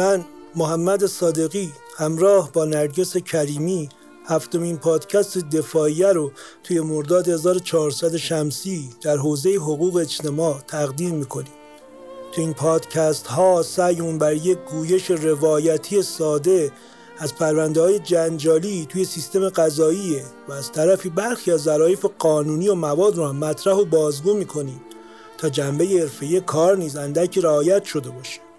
من 0.00 0.24
محمد 0.56 1.06
صادقی 1.06 1.72
همراه 1.96 2.52
با 2.52 2.64
نرگس 2.64 3.16
کریمی 3.16 3.88
هفتمین 4.26 4.76
پادکست 4.76 5.38
دفاعیه 5.38 6.12
رو 6.12 6.32
توی 6.64 6.80
مرداد 6.80 7.28
1400 7.28 8.16
شمسی 8.16 8.90
در 9.02 9.16
حوزه 9.16 9.50
حقوق 9.50 9.96
اجتماع 9.96 10.58
تقدیم 10.66 11.14
می‌کنیم. 11.14 11.52
تو 12.32 12.40
این 12.40 12.52
پادکست 12.52 13.26
ها 13.26 13.62
سعیمون 13.62 14.18
بر 14.18 14.34
یک 14.34 14.58
گویش 14.58 15.10
روایتی 15.10 16.02
ساده 16.02 16.72
از 17.18 17.34
پرونده 17.34 17.80
های 17.80 17.98
جنجالی 17.98 18.86
توی 18.88 19.04
سیستم 19.04 19.48
قضاییه 19.48 20.24
و 20.48 20.52
از 20.52 20.72
طرفی 20.72 21.08
برخی 21.10 21.52
از 21.52 21.62
ظرایف 21.62 22.06
قانونی 22.18 22.68
و 22.68 22.74
مواد 22.74 23.16
رو 23.16 23.26
هم 23.26 23.36
مطرح 23.36 23.74
و 23.74 23.84
بازگو 23.84 24.34
می‌کنیم 24.34 24.80
تا 25.38 25.48
جنبه 25.48 25.84
حرفه‌ای 25.84 26.40
کار 26.40 26.76
نیز 26.76 26.96
اندکی 26.96 27.40
رعایت 27.40 27.84
شده 27.84 28.10
باشه. 28.10 28.49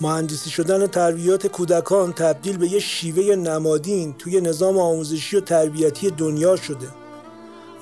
مهندسی 0.00 0.50
شدن 0.50 0.86
تربیات 0.86 1.46
کودکان 1.46 2.12
تبدیل 2.12 2.56
به 2.56 2.68
یه 2.68 2.78
شیوه 2.78 3.36
نمادین 3.36 4.14
توی 4.18 4.40
نظام 4.40 4.78
آموزشی 4.78 5.36
و 5.36 5.40
تربیتی 5.40 6.10
دنیا 6.10 6.56
شده. 6.56 6.88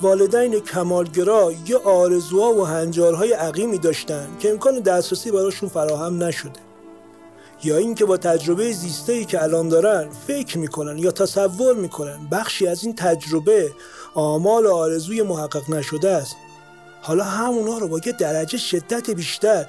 والدین 0.02 0.60
کمالگرا 0.60 1.52
یه 1.66 1.76
آرزوها 1.76 2.54
و 2.54 2.64
هنجارهای 2.64 3.32
عقیمی 3.32 3.78
داشتن 3.78 4.28
که 4.40 4.50
امکان 4.50 4.80
دسترسی 4.80 5.30
براشون 5.30 5.68
فراهم 5.68 6.22
نشده. 6.22 6.60
یا 7.64 7.76
اینکه 7.76 8.04
با 8.04 8.16
تجربه 8.16 8.72
زیسته 8.72 9.24
که 9.24 9.42
الان 9.42 9.68
دارن 9.68 10.08
فکر 10.26 10.58
می‌کنن 10.58 10.98
یا 10.98 11.10
تصور 11.10 11.74
می‌کنن 11.74 12.28
بخشی 12.32 12.66
از 12.66 12.84
این 12.84 12.94
تجربه 12.94 13.72
آمال 14.14 14.66
و 14.66 14.74
آرزوی 14.74 15.22
محقق 15.22 15.70
نشده 15.70 16.10
است. 16.10 16.36
حالا 17.06 17.24
همونا 17.24 17.78
رو 17.78 17.88
با 17.88 18.00
یه 18.06 18.12
درجه 18.12 18.58
شدت 18.58 19.10
بیشتر 19.10 19.66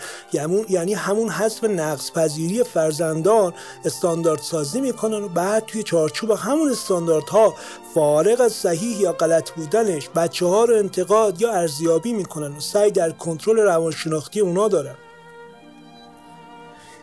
یعنی 0.70 0.94
همون 0.94 1.30
حذف 1.30 1.64
نقص 1.64 2.12
پذیری 2.12 2.64
فرزندان 2.64 3.54
استاندارد 3.86 4.42
سازی 4.42 4.82
می‌کنن 4.82 5.24
و 5.24 5.28
بعد 5.28 5.66
توی 5.66 5.84
چارچوب 5.84 6.32
همون 6.32 6.72
استانداردها 6.72 7.56
فارغ 7.96 8.42
از 8.42 8.54
صحیح 8.54 9.02
یا 9.02 9.12
غلط 9.12 9.52
بودنش 9.52 10.10
بچه 10.16 10.46
ها 10.46 10.66
رو 10.66 10.76
انتقاد 10.76 11.42
یا 11.42 11.52
ارزیابی 11.52 12.14
می‌کنن 12.14 12.58
و 12.58 12.60
سعی 12.60 12.92
در 12.92 13.12
کنترل 13.12 13.60
روانشناختی 13.60 14.40
اونا 14.40 14.68
دارن. 14.68 14.96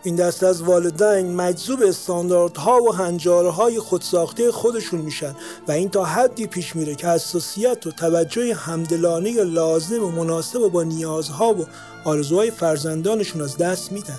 این 0.05 0.17
دست 0.17 0.43
از 0.43 0.63
والدین 0.63 1.35
مجذوب 1.35 1.83
استانداردها 1.83 2.83
و 2.83 2.95
هنجارهای 2.95 3.79
خودساخته 3.79 4.53
خودشون 4.53 5.01
میشن 5.01 5.35
و 5.69 5.73
این 5.73 5.89
تا 5.89 6.05
حدی 6.05 6.47
پیش 6.47 6.77
میره 6.77 6.95
که 6.95 7.07
حساسیت 7.07 7.87
و 7.87 7.91
توجه 7.91 8.55
همدلانه 8.55 9.45
لازم 9.45 10.05
و 10.05 10.11
مناسب 10.11 10.61
و 10.61 10.71
با 10.71 10.83
نیازها 10.83 11.55
و 11.55 11.67
آرزوهای 12.05 12.51
فرزندانشون 12.51 13.43
از 13.43 13.57
دست 13.57 13.93
میدن. 13.93 14.19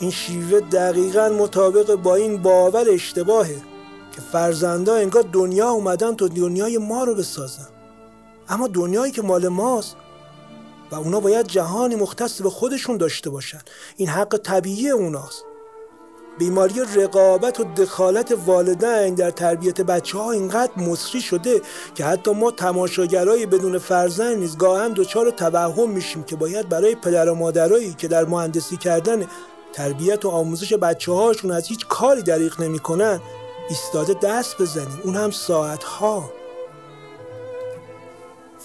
این 0.00 0.10
شیوه 0.10 0.60
دقیقا 0.60 1.28
مطابق 1.28 1.94
با 1.94 2.14
این 2.14 2.42
باور 2.42 2.90
اشتباهه 2.90 3.56
که 4.14 4.20
فرزندا 4.32 4.94
انگار 4.94 5.24
دنیا 5.32 5.70
اومدن 5.70 6.16
تا 6.16 6.28
دنیای 6.28 6.78
ما 6.78 7.04
رو 7.04 7.14
بسازن. 7.14 7.68
اما 8.48 8.68
دنیایی 8.68 9.12
که 9.12 9.22
مال 9.22 9.48
ماست 9.48 9.96
و 10.92 10.94
اونا 10.94 11.20
باید 11.20 11.46
جهانی 11.46 11.96
مختص 11.96 12.42
به 12.42 12.50
خودشون 12.50 12.96
داشته 12.96 13.30
باشن. 13.30 13.60
این 13.96 14.08
حق 14.08 14.36
طبیعی 14.36 14.90
اوناست. 14.90 15.44
بیماری 16.38 16.74
رقابت 16.94 17.60
و 17.60 17.64
دخالت 17.64 18.38
والدین 18.46 19.14
در 19.14 19.30
تربیت 19.30 19.80
بچه 19.80 20.18
ها 20.18 20.30
اینقدر 20.30 20.72
مصری 20.76 21.20
شده 21.20 21.60
که 21.94 22.04
حتی 22.04 22.30
ما 22.30 22.50
تماشاگرای 22.50 23.46
بدون 23.46 23.78
فرزند 23.78 24.38
نیز 24.38 24.56
گاهن 24.56 24.92
دچار 24.92 25.30
توهم 25.30 25.90
میشیم 25.90 26.22
که 26.22 26.36
باید 26.36 26.68
برای 26.68 26.94
پدر 26.94 27.28
و 27.28 27.34
مادرایی 27.34 27.94
که 27.94 28.08
در 28.08 28.24
مهندسی 28.24 28.76
کردن 28.76 29.26
تربیت 29.72 30.24
و 30.24 30.28
آموزش 30.28 30.72
بچه 30.72 31.12
هاشون 31.12 31.50
از 31.50 31.66
هیچ 31.66 31.86
کاری 31.86 32.22
دریغ 32.22 32.60
نمی‌کنن 32.60 33.20
ایستاده 33.68 34.14
دست 34.14 34.62
بزنیم. 34.62 35.00
اون 35.04 35.16
هم 35.16 35.30
ساعت 35.30 35.84
ها 35.84 36.30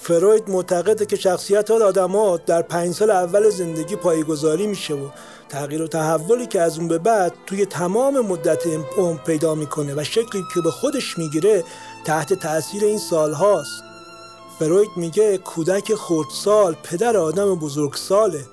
فروید 0.06 0.50
معتقده 0.50 1.06
که 1.06 1.16
شخصیت 1.16 1.70
ها 1.70 2.36
در 2.36 2.62
پنج 2.62 2.94
سال 2.94 3.10
اول 3.10 3.50
زندگی 3.50 3.96
پایگذاری 3.96 4.66
میشه 4.66 4.94
و 4.94 5.08
تغییر 5.48 5.82
و 5.82 5.86
تحولی 5.86 6.46
که 6.46 6.60
از 6.60 6.78
اون 6.78 6.88
به 6.88 6.98
بعد 6.98 7.32
توی 7.46 7.66
تمام 7.66 8.20
مدت 8.20 8.62
عمر 8.98 9.18
پیدا 9.18 9.54
می‌کنه 9.54 9.94
و 9.96 10.04
شکلی 10.04 10.42
که 10.54 10.60
به 10.60 10.70
خودش 10.70 11.18
می‌گیره 11.18 11.64
تحت 12.04 12.34
تاثیر 12.34 12.84
این 12.84 12.98
سال 12.98 13.32
هاست 13.32 13.82
فروید 14.58 14.88
میگه 14.96 15.38
کودک 15.38 15.94
خردسال 15.94 16.76
پدر 16.82 17.16
آدم 17.16 17.54
بزرگساله. 17.54 18.44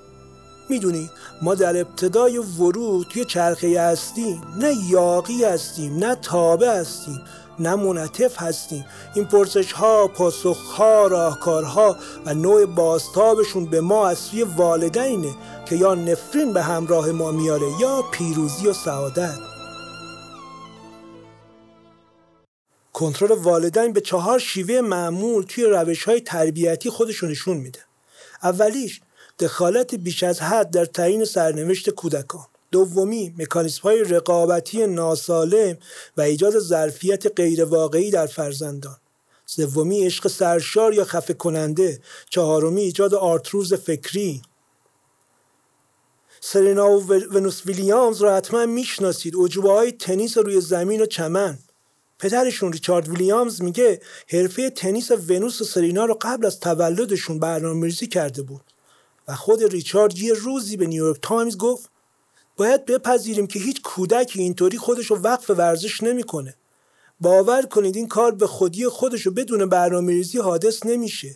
می‌دونی 0.69 1.09
ما 1.41 1.55
در 1.55 1.81
ابتدای 1.81 2.37
ورود 2.37 3.07
توی 3.07 3.25
چرخه 3.25 3.81
هستیم 3.81 4.41
نه 4.57 4.73
یاقی 4.89 5.43
هستیم 5.43 5.97
نه 5.97 6.15
تابه 6.15 6.69
هستیم. 6.69 7.21
نه 7.59 7.75
منعطف 7.75 8.41
هستیم. 8.41 8.85
این 9.15 9.25
پرسش 9.25 9.71
ها 9.71 10.07
پاسخ 10.07 10.57
ها 10.57 11.07
راهکارها 11.07 11.97
و 12.25 12.33
نوع 12.33 12.65
بازتابشون 12.65 13.65
به 13.65 13.81
ما 13.81 14.07
از 14.07 14.17
سوی 14.17 14.43
والدینه 14.43 15.35
که 15.65 15.75
یا 15.75 15.95
نفرین 15.95 16.53
به 16.53 16.63
همراه 16.63 17.11
ما 17.11 17.31
میاره 17.31 17.67
یا 17.81 18.01
پیروزی 18.11 18.67
و 18.67 18.73
سعادت. 18.73 19.37
کنترل 22.93 23.31
والدین 23.31 23.93
به 23.93 24.01
چهار 24.01 24.39
شیوه 24.39 24.81
معمول 24.81 25.43
توی 25.43 25.63
روش 25.63 26.03
های 26.03 26.21
تربیتی 26.21 26.89
خودشونشون 26.89 27.31
نشون 27.31 27.63
میده. 27.63 27.79
اولیش 28.43 29.01
دخالت 29.39 29.95
بیش 29.95 30.23
از 30.23 30.41
حد 30.41 30.71
در 30.71 30.85
تعیین 30.85 31.25
سرنوشت 31.25 31.89
کودکان. 31.89 32.45
دومی 32.73 33.33
مکانیسم 33.37 33.81
های 33.81 34.03
رقابتی 34.03 34.87
ناسالم 34.87 35.77
و 36.17 36.21
ایجاد 36.21 36.59
ظرفیت 36.59 37.39
غیرواقعی 37.39 38.11
در 38.11 38.27
فرزندان. 38.27 38.97
سومی 39.45 40.05
عشق 40.05 40.27
سرشار 40.27 40.93
یا 40.93 41.05
خفه 41.05 41.33
کننده 41.33 42.01
چهارمی 42.29 42.81
ایجاد 42.81 43.13
آرتروز 43.13 43.73
فکری. 43.73 44.41
سرینا 46.41 46.91
و 46.91 47.13
ونوس 47.33 47.65
ویلیامز 47.65 48.21
را 48.21 48.35
حتما 48.35 48.65
می‌شناسید. 48.65 49.33
اعجوبه 49.37 49.71
های 49.71 49.91
تنیس 49.91 50.37
روی 50.37 50.61
زمین 50.61 51.01
و 51.01 51.05
چمن. 51.05 51.59
پدرشون 52.19 52.73
ریچارد 52.73 53.07
ویلیامز 53.07 53.61
میگه 53.61 54.01
حرفه 54.27 54.69
تنیس 54.69 55.11
ونوس 55.11 55.61
و 55.61 55.65
سرینا 55.65 56.05
رو 56.05 56.17
قبل 56.21 56.45
از 56.45 56.59
تولدشون 56.59 57.39
برنامه‌ریزی 57.39 58.07
کرده 58.07 58.41
بود. 58.41 58.63
و 59.27 59.35
خود 59.35 59.63
ریچارد 59.63 60.17
یه 60.17 60.33
روزی 60.33 60.77
به 60.77 60.87
نیویورک 60.87 61.19
تایمز 61.21 61.57
گفت 61.57 61.92
باید 62.57 62.85
بپذیریم 62.85 63.47
که 63.47 63.59
هیچ 63.59 63.81
کودکی 63.81 64.41
اینطوری 64.41 64.77
خودش 64.77 65.05
رو 65.05 65.17
وقف 65.17 65.49
ورزش 65.49 66.03
نمی‌کنه. 66.03 66.55
باور 67.19 67.61
کنید 67.61 67.95
این 67.95 68.07
کار 68.07 68.31
به 68.31 68.47
خودی 68.47 68.87
خودش 68.87 69.21
رو 69.21 69.31
بدون 69.31 69.65
برنامه 69.65 70.13
ریزی 70.13 70.37
حادث 70.37 70.85
نمیشه. 70.85 71.35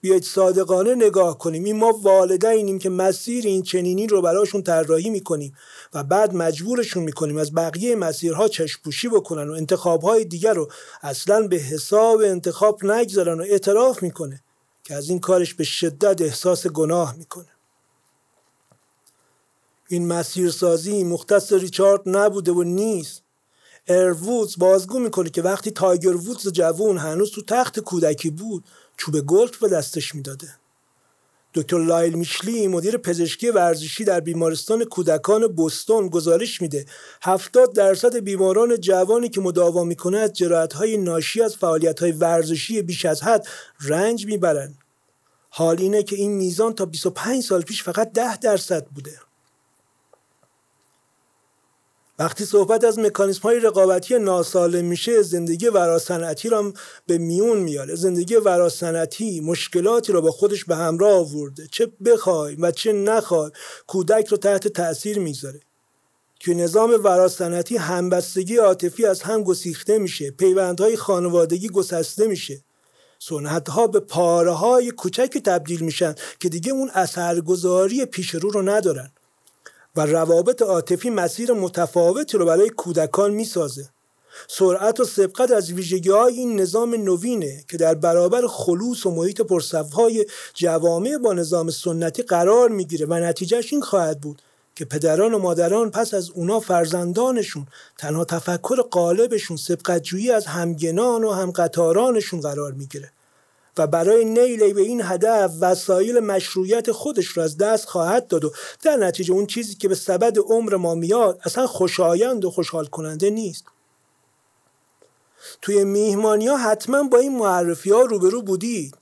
بیایید 0.00 0.24
صادقانه 0.24 0.94
نگاه 0.94 1.38
کنیم. 1.38 1.64
این 1.64 1.76
ما 1.76 1.92
والدینیم 2.02 2.78
که 2.78 2.90
مسیر 2.90 3.46
این 3.46 3.62
چنینی 3.62 4.06
رو 4.06 4.22
براشون 4.22 4.62
طراحی 4.62 5.10
می‌کنیم 5.10 5.54
و 5.94 6.04
بعد 6.04 6.34
مجبورشون 6.34 7.02
می‌کنیم 7.02 7.36
از 7.36 7.54
بقیه 7.54 7.96
مسیرها 7.96 8.48
چشپوشی 8.48 9.08
بکنن 9.08 9.48
و 9.48 9.52
انتخابهای 9.52 10.24
دیگر 10.24 10.54
رو 10.54 10.70
اصلا 11.02 11.48
به 11.48 11.56
حساب 11.56 12.20
انتخاب 12.20 12.84
نگذارن 12.84 13.40
و 13.40 13.42
اعتراف 13.42 14.02
می‌کنه 14.02 14.42
که 14.84 14.94
از 14.94 15.08
این 15.08 15.20
کارش 15.20 15.54
به 15.54 15.64
شدت 15.64 16.22
احساس 16.22 16.66
گناه 16.66 17.16
می‌کنه. 17.16 17.55
این 19.88 20.06
مسیرسازی 20.06 21.04
مختص 21.04 21.52
ریچارد 21.52 22.00
نبوده 22.06 22.52
و 22.52 22.62
نیست. 22.62 23.22
وودز 24.22 24.58
بازگو 24.58 24.98
می‌کنه 24.98 25.30
که 25.30 25.42
وقتی 25.42 25.70
تایگر 25.70 26.16
وودز 26.16 26.52
جوون 26.52 26.98
هنوز 26.98 27.30
تو 27.30 27.42
تخت 27.42 27.80
کودکی 27.80 28.30
بود 28.30 28.64
چوب 28.96 29.20
گلف 29.20 29.58
به 29.58 29.68
دستش 29.68 30.14
می‌داده. 30.14 30.48
دکتر 31.54 31.84
لایل 31.84 32.14
میشلی 32.14 32.68
مدیر 32.68 32.96
پزشکی 32.96 33.50
ورزشی 33.50 34.04
در 34.04 34.20
بیمارستان 34.20 34.84
کودکان 34.84 35.46
بوستون 35.46 36.08
گزارش 36.08 36.62
میده. 36.62 36.86
70 37.22 37.74
درصد 37.74 38.16
بیماران 38.16 38.80
جوانی 38.80 39.28
که 39.28 39.40
مداوا 39.40 39.84
می‌کنه 39.84 40.18
از 40.18 40.32
های 40.74 40.96
ناشی 40.96 41.42
از 41.42 41.56
های 42.00 42.12
ورزشی 42.12 42.82
بیش 42.82 43.04
از 43.04 43.22
حد 43.22 43.46
رنج 43.80 44.26
می‌برن 44.26 44.74
حال 45.50 45.80
اینه 45.80 46.02
که 46.02 46.16
این 46.16 46.32
میزان 46.32 46.74
تا 46.74 46.86
25 46.86 47.42
سال 47.42 47.62
پیش 47.62 47.82
فقط 47.82 48.12
10 48.12 48.36
درصد 48.36 48.86
بوده. 48.86 49.25
وقتی 52.18 52.44
صحبت 52.44 52.84
از 52.84 52.98
مکانیسم 52.98 53.42
های 53.42 53.60
رقابتی 53.60 54.18
ناسالم 54.18 54.84
میشه 54.84 55.22
زندگی 55.22 55.66
وراسنتی 55.66 56.48
را 56.48 56.72
به 57.06 57.18
میون 57.18 57.58
میاره. 57.58 57.94
زندگی 57.94 58.34
وراسنتی 58.34 59.40
مشکلاتی 59.40 60.12
را 60.12 60.20
با 60.20 60.30
خودش 60.30 60.64
به 60.64 60.76
همراه 60.76 61.18
آورده. 61.18 61.66
چه 61.72 61.92
بخوای 62.04 62.56
و 62.56 62.70
چه 62.70 62.92
نخوای 62.92 63.50
کودک 63.86 64.26
رو 64.26 64.36
تحت 64.36 64.68
تاثیر 64.68 65.18
می‌ذاره 65.18 65.60
که 66.40 66.54
نظام 66.54 66.90
وراسنتی 67.04 67.76
همبستگی 67.76 68.56
عاطفی 68.56 69.06
از 69.06 69.22
هم 69.22 69.42
گسیخته 69.42 69.98
میشه. 69.98 70.30
پیوندهای 70.30 70.96
خانوادگی 70.96 71.68
گسسته 71.68 72.26
میشه. 72.26 72.64
سنت 73.18 73.68
ها 73.68 73.86
به 73.86 74.00
پاره 74.00 74.52
های 74.52 74.90
کوچکی 74.90 75.40
تبدیل 75.40 75.80
میشن 75.80 76.14
که 76.40 76.48
دیگه 76.48 76.72
اون 76.72 76.90
اثرگذاری 76.94 78.04
پیش 78.04 78.30
رو 78.30 78.50
رو 78.50 78.62
ندارن. 78.62 79.10
و 79.96 80.00
روابط 80.00 80.62
عاطفی 80.62 81.10
مسیر 81.10 81.52
متفاوتی 81.52 82.38
رو 82.38 82.46
برای 82.46 82.68
کودکان 82.68 83.30
می‌سازه. 83.30 83.88
سرعت 84.48 85.00
و 85.00 85.04
سبقت 85.04 85.50
از 85.50 85.72
ویژگی 85.72 86.10
های 86.10 86.34
این 86.34 86.60
نظام 86.60 86.94
نوینه 86.94 87.64
که 87.68 87.76
در 87.76 87.94
برابر 87.94 88.46
خلوص 88.46 89.06
و 89.06 89.10
محیط 89.10 89.40
پرصفهای 89.40 90.26
جوامع 90.54 91.18
با 91.18 91.32
نظام 91.32 91.70
سنتی 91.70 92.22
قرار 92.22 92.68
می‌گیره 92.68 93.06
و 93.06 93.14
نتیجهش 93.14 93.72
این 93.72 93.82
خواهد 93.82 94.20
بود 94.20 94.42
که 94.74 94.84
پدران 94.84 95.34
و 95.34 95.38
مادران 95.38 95.90
پس 95.90 96.14
از 96.14 96.30
اونا 96.30 96.60
فرزندانشون 96.60 97.66
تنها 97.98 98.24
تفکر 98.24 98.82
قالبشون 98.90 99.56
سبقتجویی 99.56 100.30
از 100.30 100.46
همگنان 100.46 101.24
و 101.24 101.30
همقطارانشون 101.30 102.40
قرار 102.40 102.72
می‌گیره. 102.72 103.12
و 103.78 103.86
برای 103.86 104.24
نیل 104.24 104.72
به 104.72 104.80
این 104.80 105.00
هدف 105.04 105.52
وسایل 105.60 106.20
مشروعیت 106.20 106.92
خودش 106.92 107.26
رو 107.26 107.42
از 107.42 107.56
دست 107.56 107.88
خواهد 107.88 108.26
داد 108.26 108.44
و 108.44 108.52
در 108.82 108.96
نتیجه 108.96 109.34
اون 109.34 109.46
چیزی 109.46 109.74
که 109.74 109.88
به 109.88 109.94
سبد 109.94 110.38
عمر 110.38 110.76
ما 110.76 110.94
میاد 110.94 111.40
اصلا 111.44 111.66
خوشایند 111.66 112.44
و 112.44 112.50
خوشحال 112.50 112.86
کننده 112.86 113.30
نیست. 113.30 113.64
توی 115.62 115.84
میهمانی 115.84 116.46
ها 116.46 116.56
حتما 116.56 117.02
با 117.02 117.18
این 117.18 117.38
معرفی 117.38 117.90
ها 117.90 118.00
روبرو 118.02 118.42
بودید. 118.42 118.96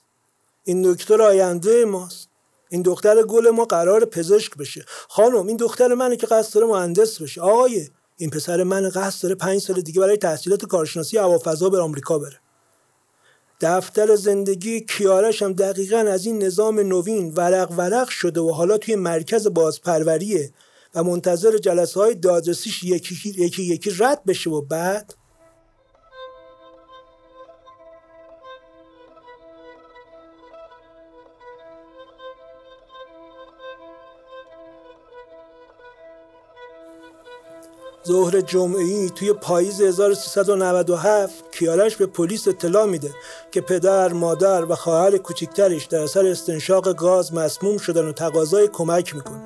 این 0.65 0.93
دکتر 0.93 1.23
آینده 1.23 1.85
ماست. 1.85 2.29
این 2.71 2.83
دختر 2.83 3.23
گل 3.23 3.51
ما 3.51 3.65
قرار 3.65 4.05
پزشک 4.05 4.57
بشه. 4.57 4.85
خانم 5.09 5.47
این 5.47 5.57
دختر 5.57 5.95
منه 5.95 6.17
که 6.17 6.27
قصد 6.27 6.55
داره 6.55 6.67
مهندس 6.67 7.23
بشه. 7.23 7.41
آقای 7.41 7.89
این 8.17 8.31
پسر 8.31 8.63
من 8.63 8.89
قصد 8.89 9.23
داره 9.23 9.35
پنج 9.35 9.61
سال 9.61 9.81
دیگه 9.81 10.01
برای 10.01 10.17
تحصیلات 10.17 10.65
کارشناسی 10.65 11.19
هوافضا 11.19 11.69
به 11.69 11.81
آمریکا 11.81 12.19
بره. 12.19 12.41
دفتر 13.61 14.17
زندگی 14.17 14.81
کیارش 14.81 15.43
هم 15.43 15.53
دقیقا 15.53 15.97
از 15.97 16.27
این 16.27 16.43
نظام 16.43 16.81
نوین 16.81 17.35
ورق 17.35 17.71
ورق 17.71 18.09
شده 18.09 18.41
و 18.41 18.51
حالا 18.51 18.79
توی 18.79 18.97
مرکز 18.97 19.47
بازپروریه 19.47 20.53
و 20.95 21.05
منتظر 21.05 21.59
جلسه 21.59 22.01
های 22.01 22.15
دادرسیش 22.15 22.85
یکی 22.85 23.35
یکی, 23.37 23.63
یکی 23.63 23.91
رد 23.99 24.25
بشه 24.25 24.51
و 24.51 24.61
بعد 24.61 25.15
ظهر 38.09 38.41
جمعه 38.41 39.09
توی 39.09 39.33
پاییز 39.33 39.81
1397 39.81 41.45
کیارش 41.53 41.97
به 41.97 42.07
پلیس 42.07 42.49
اطلاع 42.49 42.87
میده 42.87 43.11
که 43.51 43.61
پدر، 43.61 44.13
مادر 44.13 44.65
و 44.65 44.75
خواهر 44.75 45.19
کوچکترش 45.19 45.85
در 45.85 46.03
اثر 46.03 46.27
استنشاق 46.27 46.93
گاز 46.93 47.35
مسموم 47.35 47.79
شدن 47.79 48.09
و 48.09 48.13
تقاضای 48.13 48.69
کمک 48.69 49.15
می‌کنه. 49.15 49.43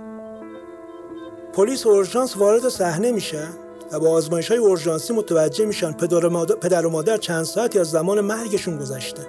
پلیس 1.52 1.86
اورژانس 1.86 2.36
وارد 2.36 2.68
صحنه 2.68 3.12
میشه 3.12 3.48
و 3.92 4.00
با 4.00 4.10
آزمایش 4.10 4.48
های 4.48 4.58
اورژانسی 4.58 5.12
متوجه 5.12 5.64
میشن 5.64 5.92
پدر 5.92 6.26
و, 6.26 6.30
مادر، 6.30 6.54
پدر 6.54 6.86
و 6.86 6.90
مادر 6.90 7.16
چند 7.16 7.44
ساعتی 7.44 7.78
از 7.78 7.90
زمان 7.90 8.20
مرگشون 8.20 8.78
گذشته. 8.78 9.26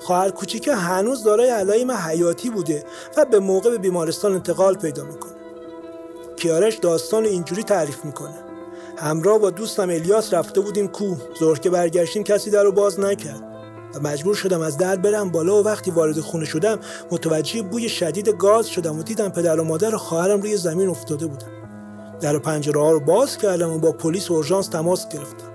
خواهر 0.00 0.30
کوچیکه 0.30 0.74
هنوز 0.74 1.24
دارای 1.24 1.48
علائم 1.48 1.90
حیاتی 1.90 2.50
بوده 2.50 2.84
و 3.16 3.24
به 3.24 3.38
موقع 3.38 3.70
به 3.70 3.78
بیمارستان 3.78 4.32
انتقال 4.32 4.74
پیدا 4.74 5.04
می‌کنه. 5.04 5.32
کیارش 6.36 6.76
داستان 6.76 7.24
اینجوری 7.24 7.62
تعریف 7.62 8.04
می‌کنه. 8.04 8.51
همراه 9.02 9.38
با 9.38 9.50
دوستم 9.50 9.90
الیاس 9.90 10.34
رفته 10.34 10.60
بودیم 10.60 10.88
کوه. 10.88 11.18
ظهر 11.40 11.58
که 11.58 11.70
برگشتیم 11.70 12.24
کسی 12.24 12.50
در 12.50 12.62
رو 12.62 12.72
باز 12.72 13.00
نکرد. 13.00 13.42
و 13.94 14.00
مجبور 14.00 14.34
شدم 14.34 14.60
از 14.60 14.78
در 14.78 14.96
برم 14.96 15.30
بالا 15.30 15.62
و 15.62 15.64
وقتی 15.64 15.90
وارد 15.90 16.20
خونه 16.20 16.44
شدم 16.44 16.78
متوجه 17.10 17.62
بوی 17.62 17.88
شدید 17.88 18.28
گاز 18.28 18.68
شدم 18.68 18.98
و 18.98 19.02
دیدم 19.02 19.28
پدر 19.28 19.60
و 19.60 19.64
مادر 19.64 19.94
و 19.94 19.98
خواهرم 19.98 20.40
روی 20.40 20.56
زمین 20.56 20.88
افتاده 20.88 21.26
بودن. 21.26 21.46
در 22.20 22.38
پنجره 22.38 22.80
ها 22.80 22.90
رو 22.90 23.00
باز 23.00 23.38
کردم 23.38 23.70
و 23.70 23.78
با 23.78 23.92
پلیس 23.92 24.30
اورژانس 24.30 24.66
تماس 24.66 25.08
گرفتم. 25.08 25.51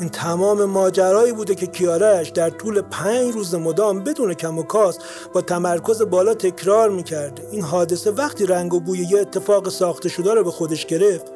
این 0.00 0.08
تمام 0.08 0.64
ماجرایی 0.64 1.32
بوده 1.32 1.54
که 1.54 1.66
کیارش 1.66 2.28
در 2.28 2.50
طول 2.50 2.80
پنج 2.80 3.34
روز 3.34 3.54
مدام 3.54 4.04
بدون 4.04 4.34
کم 4.34 4.58
و 4.58 4.62
کاس 4.62 4.98
با 5.32 5.40
تمرکز 5.40 6.02
بالا 6.02 6.34
تکرار 6.34 6.90
می‌کرده 6.90 7.48
این 7.52 7.62
حادثه 7.62 8.10
وقتی 8.10 8.46
رنگ 8.46 8.74
و 8.74 8.80
بوی 8.80 8.98
یه 8.98 9.20
اتفاق 9.20 9.68
ساخته 9.68 10.08
شده 10.08 10.34
رو 10.34 10.44
به 10.44 10.50
خودش 10.50 10.86
گرفت 10.86 11.26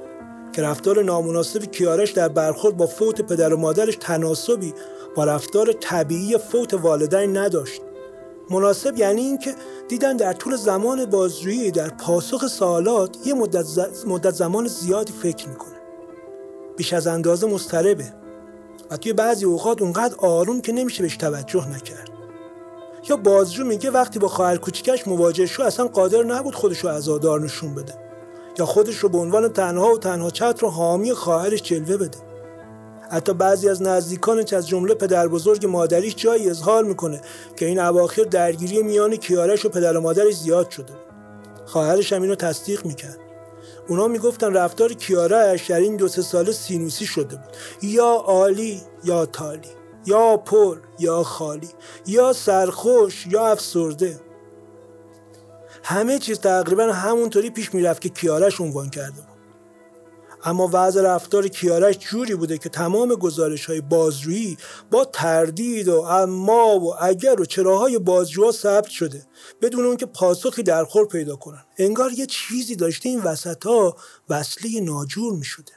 که 0.52 0.62
رفتار 0.62 1.02
نامناسب 1.02 1.64
کیارش 1.64 2.10
در 2.10 2.28
برخورد 2.28 2.76
با 2.76 2.86
فوت 2.86 3.22
پدر 3.22 3.54
و 3.54 3.56
مادرش 3.56 3.96
تناسبی 4.00 4.74
با 5.16 5.24
رفتار 5.24 5.72
طبیعی 5.72 6.38
فوت 6.38 6.74
والدین 6.74 7.36
نداشت. 7.36 7.82
مناسب 8.50 8.98
یعنی 8.98 9.20
اینکه 9.20 9.54
دیدن 9.88 10.16
در 10.16 10.32
طول 10.32 10.56
زمان 10.56 11.04
بازجویی 11.04 11.70
در 11.70 11.88
پاسخ 11.88 12.46
سوالات 12.46 13.16
یه 13.26 13.34
مدت, 13.34 13.66
مدت 14.06 14.34
زمان 14.34 14.66
زیادی 14.66 15.12
فکر 15.12 15.48
می‌کنه. 15.48 15.76
بیش 16.76 16.92
از 16.92 17.06
اندازه 17.06 17.46
مضطربه. 17.46 18.21
و 18.92 18.96
توی 18.96 19.12
بعضی 19.12 19.44
اوقات 19.44 19.82
اونقدر 19.82 20.14
آروم 20.18 20.60
که 20.60 20.72
نمیشه 20.72 21.02
بهش 21.02 21.16
توجه 21.16 21.68
نکرد. 21.68 22.10
یا 23.08 23.16
بازجو 23.16 23.64
میگه 23.64 23.90
وقتی 23.90 24.18
با 24.18 24.28
خواهر 24.28 24.56
کوچیکش 24.56 25.08
مواجه 25.08 25.46
شو 25.46 25.62
اصلا 25.62 25.86
قادر 25.86 26.22
نبود 26.22 26.54
خودش 26.54 26.78
رو 26.78 26.90
عزادار 26.90 27.40
نشون 27.40 27.74
بده. 27.74 27.94
یا 28.58 28.66
خودش 28.66 28.96
رو 28.96 29.08
به 29.08 29.18
عنوان 29.18 29.48
تنها 29.48 29.92
و 29.92 29.98
تنها 29.98 30.30
چتر 30.30 30.60
رو 30.60 30.68
حامی 30.68 31.12
خواهرش 31.12 31.62
جلوه 31.62 31.96
بده. 31.96 32.18
حتی 33.10 33.32
بعضی 33.32 33.68
از 33.68 33.82
نزدیکانش 33.82 34.52
از 34.52 34.68
جمله 34.68 34.94
پدر 34.94 35.28
بزرگ 35.28 35.66
مادریش 35.66 36.14
جایی 36.16 36.50
اظهار 36.50 36.84
می‌کنه 36.84 37.20
که 37.56 37.66
این 37.66 37.80
اواخر 37.80 38.22
درگیری 38.22 38.82
میان 38.82 39.16
کیارش 39.16 39.64
و 39.64 39.68
پدر 39.68 39.96
و 39.96 40.00
مادرش 40.00 40.34
زیاد 40.34 40.70
شده 40.70 40.92
خواهرش 41.66 42.12
هم 42.12 42.22
اینو 42.22 42.34
تصدیق 42.34 42.86
می‌کرد. 42.86 43.18
اونا 43.88 44.08
می‌گفتن 44.08 44.52
رفتار 44.52 44.92
کیارش 44.92 45.70
در 45.70 45.80
این 45.80 45.96
دو 45.96 46.08
سه 46.08 46.22
سال 46.22 46.52
سینوسی 46.52 47.06
شده 47.06 47.36
بود. 47.36 47.56
یا 47.82 48.04
عالی 48.04 48.82
یا 49.04 49.26
تالی 49.26 49.68
یا 50.06 50.36
پر 50.36 50.78
یا 50.98 51.22
خالی 51.22 51.68
یا 52.06 52.32
سرخوش 52.32 53.26
یا 53.26 53.46
افسرده. 53.46 54.20
همه 55.84 56.18
چیز 56.18 56.38
تقریبا 56.38 56.92
همونطوری 56.92 57.50
پیش 57.50 57.74
می‌رفت 57.74 58.00
که 58.00 58.08
کیارش 58.08 58.60
عنوان 58.60 58.90
کرده 58.90 59.20
بود. 59.20 59.31
اما 60.44 60.70
وضع 60.72 61.02
رفتار 61.02 61.48
کیارش 61.48 61.98
جوری 61.98 62.34
بوده 62.34 62.58
که 62.58 62.68
تمام 62.68 63.14
گزارش 63.14 63.66
های 63.66 63.80
بازجویی 63.80 64.58
با 64.90 65.04
تردید 65.04 65.88
و 65.88 66.00
اما 66.00 66.78
و 66.78 66.94
اگر 67.04 67.40
و 67.40 67.44
چراهای 67.44 67.98
بازجوها 67.98 68.52
ثبت 68.52 68.88
شده 68.88 69.26
بدون 69.62 69.84
اون 69.84 69.96
که 69.96 70.06
پاسخی 70.06 70.62
در 70.62 70.84
خور 70.84 71.06
پیدا 71.06 71.36
کنن. 71.36 71.64
انگار 71.78 72.12
یه 72.12 72.26
چیزی 72.26 72.76
داشته 72.76 73.08
این 73.08 73.22
وسط 73.22 73.66
ها 73.66 73.96
وصله 74.28 74.80
ناجور 74.80 75.34
می 75.34 75.44
شده 75.44 75.72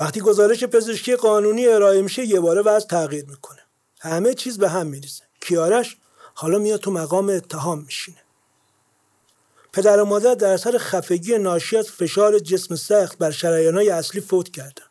وقتی 0.00 0.20
گزارش 0.20 0.64
پزشکی 0.64 1.16
قانونی 1.16 1.66
ارائه 1.66 2.02
میشه 2.02 2.24
یه 2.24 2.40
باره 2.40 2.62
وضع 2.62 2.86
تغییر 2.86 3.24
می‌کنه. 3.28 3.60
همه 4.00 4.34
چیز 4.34 4.58
به 4.58 4.68
هم 4.68 4.86
میریزه. 4.86 5.22
کیارش 5.40 5.96
حالا 6.34 6.58
میاد 6.58 6.80
تو 6.80 6.90
مقام 6.90 7.28
اتهام 7.28 7.82
میشینه. 7.82 8.18
پدر 9.72 10.00
و 10.00 10.04
مادر 10.04 10.34
در 10.34 10.52
اثر 10.52 10.78
خفگی 10.78 11.38
ناشی 11.38 11.76
از 11.76 11.90
فشار 11.90 12.38
جسم 12.38 12.76
سخت 12.76 13.18
بر 13.18 13.32
های 13.72 13.90
اصلی 13.90 14.20
فوت 14.20 14.48
کردند. 14.48 14.90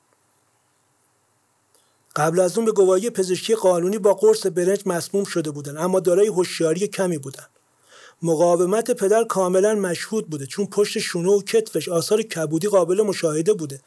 قبل 2.16 2.40
از 2.40 2.58
اون 2.58 2.66
به 2.66 2.72
گواهی 2.72 3.10
پزشکی 3.10 3.56
قانونی 3.56 3.98
با 3.98 4.14
قرص 4.14 4.46
برنج 4.46 4.82
مسموم 4.86 5.24
شده 5.24 5.52
بودند 5.52 5.78
اما 5.78 6.00
دارای 6.00 6.28
هوشیاری 6.28 6.88
کمی 6.88 7.18
بودند. 7.18 7.50
مقاومت 8.22 8.92
پدر 8.92 9.24
کاملا 9.24 9.76
مشهود 9.76 10.30
بوده 10.30 10.46
چون 10.46 10.66
پشت 10.66 11.00
شونه 11.00 11.30
و 11.30 11.42
کتفش 11.42 11.90
آثار 11.90 12.22
کبودی 12.22 12.68
قابل 12.68 13.02
مشاهده 13.02 13.54
بوده 13.54 13.82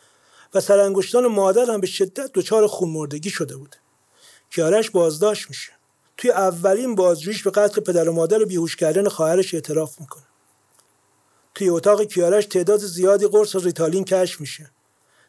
و 0.55 0.61
سرانگشتان 0.61 1.27
مادر 1.27 1.71
هم 1.71 1.81
به 1.81 1.87
شدت 1.87 2.31
دچار 2.35 2.67
خونمردگی 2.67 3.31
شده 3.31 3.57
بوده 3.57 3.77
کیارش 4.51 4.91
بازداشت 4.91 5.49
میشه. 5.49 5.73
توی 6.17 6.31
اولین 6.31 6.95
بازجویش 6.95 7.43
به 7.43 7.51
قتل 7.51 7.81
پدر 7.81 8.09
و 8.09 8.13
مادر 8.13 8.43
و 8.43 8.47
بیهوش 8.47 8.77
کردن 8.77 9.09
خواهرش 9.09 9.55
اعتراف 9.55 10.01
می‌کنه. 10.01 10.25
توی 11.55 11.69
اتاق 11.69 12.03
کیارش 12.03 12.47
تعداد 12.47 12.81
زیادی 12.81 13.27
قرص 13.27 13.57
ریتالین 13.57 14.05
کشف 14.05 14.41
میشه. 14.41 14.71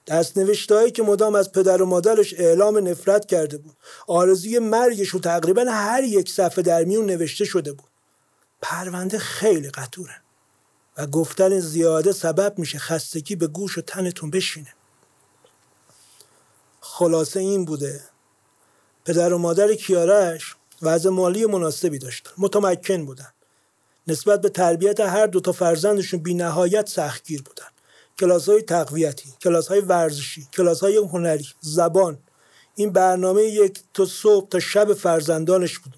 دست 0.08 0.38
نوشتهایی 0.38 0.92
که 0.92 1.04
مدام 1.04 1.36
از 1.36 1.52
پدر 1.52 1.82
و 1.82 1.86
مادرش 1.86 2.34
اعلام 2.34 2.88
نفرت 2.88 3.26
کرده 3.26 3.58
بود. 3.58 3.78
آرزوی 4.08 4.60
مرگش 4.60 5.16
و 5.16 5.20
تقریبا 5.20 5.66
هر 5.68 6.04
یک 6.04 6.32
صفحه 6.32 6.62
در 6.62 6.84
میون 6.84 7.06
نوشته 7.06 7.46
شده 7.46 7.74
بود. 7.74 7.90
پرونده 8.62 9.20
خیلی 9.20 9.70
قطوره 9.70 10.22
و 10.98 11.08
گفتن 11.08 11.60
زیاده 11.60 12.12
سبب 12.12 12.60
میشه 12.60 12.80
خستگی 12.80 13.36
به 13.36 13.48
گوش 13.48 13.78
و 13.78 13.82
تنتون 13.82 14.30
بشینه. 14.30 14.74
خلاصه 16.82 17.40
این 17.40 17.66
بوده 17.66 18.02
پدر 19.06 19.34
و 19.34 19.38
مادر 19.38 19.74
کیارش 19.74 20.56
وضع 20.82 21.10
مالی 21.10 21.46
مناسبی 21.46 22.00
داشتن. 22.00 22.32
متمکن 22.38 23.06
بودن. 23.06 23.35
نسبت 24.08 24.42
به 24.42 24.50
تربیت 24.50 25.00
هر 25.00 25.28
دو 25.28 25.40
تا 25.40 25.52
فرزندشون 25.52 26.20
بی 26.20 26.34
نهایت 26.34 26.90
سختگیر 26.90 27.42
بودن. 27.42 27.66
کلاس 28.20 28.50
های 28.50 28.62
تقویتی 28.62 29.34
کلاس 29.42 29.68
های 29.68 29.80
ورزشی 29.80 30.48
کلاس 30.54 30.80
های 30.80 30.98
هنری 30.98 31.48
زبان. 31.62 32.18
این 32.76 32.90
برنامه 32.90 33.44
یک 33.44 33.80
تا 33.94 34.06
صبح 34.06 34.50
تا 34.50 34.60
شب 34.60 34.94
فرزندانش 34.94 35.80
بود. 35.80 35.94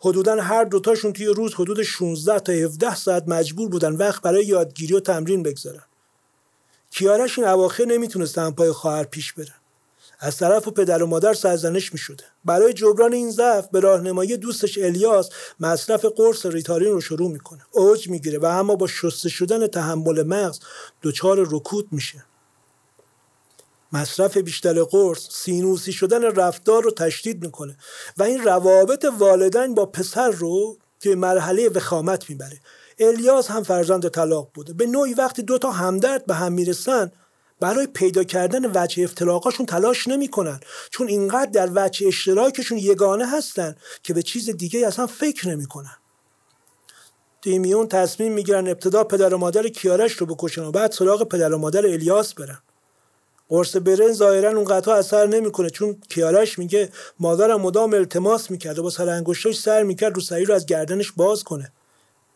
حدودا 0.00 0.42
هر 0.42 0.64
دوتاشون 0.64 1.12
توی 1.12 1.26
روز 1.26 1.54
حدود 1.54 1.82
16 1.82 2.38
تا 2.38 2.52
17 2.52 2.94
ساعت 2.94 3.28
مجبور 3.28 3.68
بودن 3.68 3.92
وقت 3.92 4.22
برای 4.22 4.46
یادگیری 4.46 4.94
و 4.94 5.00
تمرین 5.00 5.42
بگذارن. 5.42 5.84
کیارش 6.90 7.38
این 7.38 7.48
اواخر 7.48 7.84
نمی‌تونستن 7.84 8.50
پای 8.50 8.72
خواهر 8.72 9.04
پیش 9.04 9.32
برن 9.32 9.61
از 10.24 10.36
طرف 10.36 10.68
و 10.68 10.70
پدر 10.70 11.02
و 11.02 11.06
مادر 11.06 11.34
سرزنش 11.34 11.92
می 11.92 11.98
شده. 11.98 12.24
برای 12.44 12.72
جبران 12.72 13.12
این 13.12 13.30
ضعف 13.30 13.68
به 13.68 13.80
راهنمایی 13.80 14.36
دوستش 14.36 14.78
الیاس 14.78 15.28
مصرف 15.60 16.04
قرص 16.04 16.46
ریتارین 16.46 16.92
رو 16.92 17.00
شروع 17.00 17.30
می‌کنه. 17.30 17.60
اوج 17.70 18.08
می‌گیره 18.08 18.38
و 18.38 18.44
اما 18.44 18.76
با 18.76 18.86
شسته 18.86 19.28
شدن 19.28 19.66
تحمل 19.66 20.22
مغز 20.22 20.58
دچار 21.02 21.46
رکود 21.50 21.88
میشه. 21.92 22.24
مصرف 23.92 24.36
بیشتر 24.36 24.82
قرص 24.82 25.28
سینوسی 25.30 25.92
شدن 25.92 26.22
رفتار 26.24 26.82
رو 26.82 26.90
تشدید 26.90 27.44
می‌کنه 27.44 27.76
و 28.16 28.22
این 28.22 28.42
روابط 28.42 29.06
والدین 29.18 29.74
با 29.74 29.86
پسر 29.86 30.30
رو 30.30 30.78
توی 31.00 31.14
مرحله 31.14 31.68
وخامت 31.68 32.30
می‌بره. 32.30 32.60
الیاس 32.98 33.50
هم 33.50 33.62
فرزند 33.62 34.08
طلاق 34.08 34.50
بوده. 34.54 34.72
به 34.72 34.86
نوعی 34.86 35.14
وقتی 35.14 35.42
دو 35.42 35.58
تا 35.58 35.70
همدرد 35.70 36.26
به 36.26 36.34
هم 36.34 36.52
می‌رسن 36.52 37.12
برای 37.62 37.86
پیدا 37.86 38.24
کردن 38.24 38.70
وجه 38.74 39.04
افتراقاشون 39.04 39.66
تلاش 39.66 40.08
نمی‌کنن 40.08 40.60
چون 40.90 41.08
اینقدر 41.08 41.50
در 41.50 41.70
وجه 41.74 42.06
اشتراکشون 42.06 42.78
یگانه 42.78 43.26
هستن 43.26 43.76
که 44.02 44.14
به 44.14 44.22
چیز 44.22 44.50
دیگه 44.50 44.86
اصلا 44.86 45.06
فکر 45.06 45.48
نمی‌کنن. 45.48 45.96
توی 47.42 47.58
میون 47.58 47.88
تصمیم 47.88 48.32
می‌گیرن 48.32 48.68
ابتدا 48.68 49.04
پدر 49.04 49.34
و 49.34 49.38
مادر 49.38 49.68
کیارش 49.68 50.12
رو 50.12 50.26
بکشن 50.26 50.62
و 50.62 50.70
بعد 50.70 50.92
سراغ 50.92 51.28
پدر 51.28 51.52
و 51.52 51.58
مادر 51.58 51.86
الیاس 51.86 52.34
برن. 52.34 52.58
قرص 53.48 53.76
برن 53.76 54.12
ظاهرا 54.12 54.50
اون 54.50 54.64
قطعا 54.64 54.94
اثر 54.94 55.26
نمی‌کنه 55.26 55.70
چون 55.70 55.96
کیارش 56.08 56.58
میگه 56.58 56.88
مادرم 57.20 57.60
مدام 57.60 57.94
التماس 57.94 58.50
می‌کرد 58.50 58.78
و 58.78 58.82
با 58.82 58.90
سر 58.90 59.08
انگشتاش 59.08 59.60
سر 59.60 59.82
می‌کرد 59.82 60.14
رو 60.14 60.20
سعی 60.20 60.44
رو 60.44 60.54
از 60.54 60.66
گردنش 60.66 61.12
باز 61.12 61.44
کنه. 61.44 61.72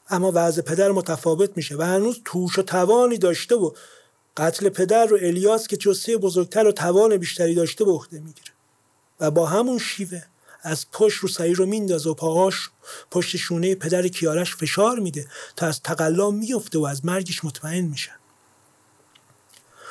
اما 0.08 0.32
وضع 0.34 0.62
پدر 0.62 0.90
متفاوت 0.90 1.50
میشه 1.56 1.76
و 1.76 1.82
هنوز 1.82 2.20
توش 2.24 2.58
و 2.58 2.62
توانی 2.62 3.18
داشته 3.18 3.56
و 3.56 3.70
قتل 4.36 4.68
پدر 4.68 5.06
رو 5.06 5.16
الیاس 5.16 5.66
که 5.66 5.76
جسه 5.76 6.16
بزرگتر 6.16 6.66
و 6.66 6.72
توان 6.72 7.16
بیشتری 7.16 7.54
داشته 7.54 7.84
به 7.84 7.90
عهده 7.90 8.20
می‌گیره. 8.20 8.52
و 9.20 9.30
با 9.30 9.46
همون 9.46 9.78
شیوه 9.78 10.22
از 10.62 10.90
پشت 10.92 11.18
رو 11.18 11.28
سعی 11.28 11.54
رو 11.54 11.66
میندازه 11.66 12.10
و 12.10 12.14
پاهاش 12.14 12.70
پشت 13.10 13.36
شونه 13.36 13.74
پدر 13.74 14.08
کیارش 14.08 14.56
فشار 14.56 14.98
میده 14.98 15.26
تا 15.56 15.66
از 15.66 15.82
تقلا 15.82 16.30
میفته 16.30 16.78
و 16.78 16.84
از 16.84 17.04
مرگش 17.04 17.44
مطمئن 17.44 17.84
میشن 17.84 18.16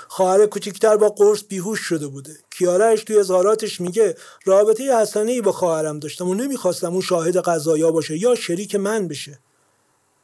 خواهر 0.07 0.45
کوچیکتر 0.45 0.97
با 0.97 1.09
قرص 1.09 1.43
بیهوش 1.49 1.79
شده 1.79 2.07
بوده. 2.07 2.37
کیارش 2.49 3.03
توی 3.03 3.17
اظهاراتش 3.17 3.81
میگه 3.81 4.15
رابطه 4.45 5.01
حسنه 5.01 5.31
ای 5.31 5.41
با 5.41 5.51
خواهرم 5.51 5.99
داشتم 5.99 6.27
و 6.27 6.33
نمی‌خواستم 6.33 6.91
اون 6.91 7.01
شاهد 7.01 7.37
قضایا 7.37 7.91
باشه 7.91 8.17
یا 8.17 8.35
شریک 8.35 8.75
من 8.75 9.07
بشه. 9.07 9.39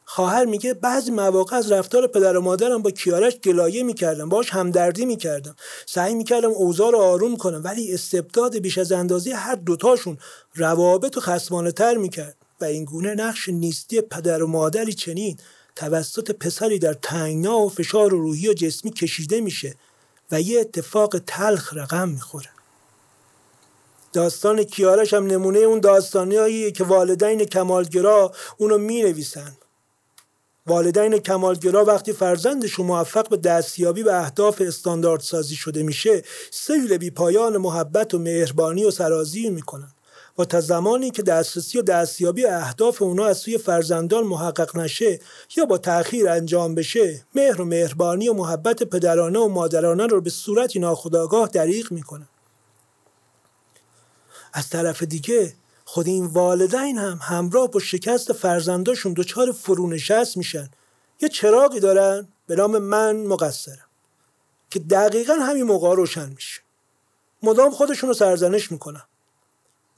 خواهر 0.04 0.44
میگه 0.44 0.74
بعضی 0.74 1.10
مواقع 1.10 1.56
از 1.56 1.72
رفتار 1.72 2.06
پدر 2.06 2.36
و 2.36 2.40
مادرم 2.40 2.82
با 2.82 2.90
کیارش 2.90 3.36
گلایه 3.36 3.82
می‌کردم 3.82 4.28
باش 4.28 4.50
همدردی 4.50 5.04
می‌کردم. 5.04 5.56
سعی 5.86 6.14
می‌کردم 6.14 6.50
اوضاع 6.50 6.92
رو 6.92 6.98
آروم 6.98 7.36
کنم 7.36 7.60
ولی 7.64 7.94
استبداد 7.94 8.58
بیش 8.58 8.78
از 8.78 8.92
اندازه 8.92 9.34
هر 9.34 9.54
دوتاشون 9.54 10.18
روابط 10.54 11.16
و 11.16 11.20
خسمانه 11.20 11.72
تر 11.72 11.96
می‌کرد. 11.96 12.36
و 12.60 12.64
این 12.64 12.84
گونه 12.84 13.14
نقش 13.14 13.48
نیستی 13.48 14.00
پدر 14.00 14.42
و 14.42 14.46
مادری 14.46 14.92
چنین 14.92 15.36
توسط 15.76 16.30
پسری 16.30 16.78
در 16.78 16.92
تنگنا 16.92 17.58
و 17.58 17.68
فشار 17.68 18.10
روحی 18.10 18.48
و 18.48 18.52
جسمی 18.52 18.90
کشیده 18.90 19.40
میشه 19.40 19.74
و 20.30 20.40
یه 20.40 20.60
اتفاق 20.60 21.18
تلخ 21.26 21.74
رقم 21.74 22.08
می‌خوره. 22.08 22.48
داستان 24.12 24.62
کیارش 24.62 25.14
هم 25.14 25.26
نمونه 25.26 25.58
اون 25.58 25.80
داستانیاییه 25.80 26.70
که 26.70 26.84
والدین 26.84 27.44
کمالگرا 27.44 28.32
اونو 28.58 28.78
می 28.78 29.02
نویسن 29.02 29.56
والدین 30.66 31.18
کمالگرا 31.18 31.84
وقتی 31.84 32.12
فرزندشون 32.12 32.86
موفق 32.86 33.28
به 33.28 33.36
دستیابی 33.36 34.02
به 34.02 34.20
اهداف 34.20 34.60
استاندارد 34.60 35.20
سازی 35.20 35.54
شده 35.54 35.82
میشه 35.82 36.22
سیل 36.50 36.96
بی 36.96 37.10
پایان 37.10 37.56
محبت 37.56 38.14
و 38.14 38.18
مهربانی 38.18 38.84
و 38.84 38.90
سرازیر 38.90 39.50
می‌کنن 39.50 39.92
و 40.38 40.44
تا 40.44 40.60
زمانی 40.60 41.10
که 41.10 41.22
دسترسی 41.22 41.78
و 41.78 41.82
دستیابی 41.82 42.46
اهداف 42.46 43.02
اونا 43.02 43.26
از 43.26 43.38
سوی 43.38 43.58
فرزندان 43.58 44.24
محقق 44.24 44.76
نشه 44.76 45.20
یا 45.56 45.64
با 45.64 45.78
تأخیر 45.78 46.28
انجام 46.28 46.74
بشه 46.74 47.24
مهر 47.34 47.60
و 47.60 47.64
مهربانی 47.64 48.28
و 48.28 48.32
محبت 48.32 48.82
پدرانه 48.82 49.38
و 49.38 49.48
مادرانه 49.48 50.06
رو 50.06 50.20
به 50.20 50.30
صورتی 50.30 50.78
ناخودآگاه 50.78 51.48
دریغ 51.48 51.92
می‌کنن 51.92 52.28
از 54.52 54.68
طرف 54.68 55.02
دیگه 55.02 55.54
خود 55.92 56.06
این 56.06 56.26
والدین 56.26 56.98
هم 56.98 57.18
همراه 57.22 57.70
با 57.70 57.80
شکست 57.80 58.32
فرزنداشون 58.32 59.12
دچار 59.12 59.52
فرونشست 59.52 60.36
میشن. 60.36 60.70
یه 61.20 61.28
چراغی 61.28 61.80
دارن 61.80 62.28
به 62.46 62.56
نام 62.56 62.78
من 62.78 63.16
مقصرم 63.16 63.86
که 64.70 64.78
دقیقا 64.78 65.34
همین 65.34 65.62
موقع 65.62 65.94
روشن 65.94 66.28
میشه. 66.28 66.60
مدام 67.42 67.70
خودشون 67.70 68.08
رو 68.08 68.14
سرزنش 68.14 68.72
می‌کنم 68.72 69.04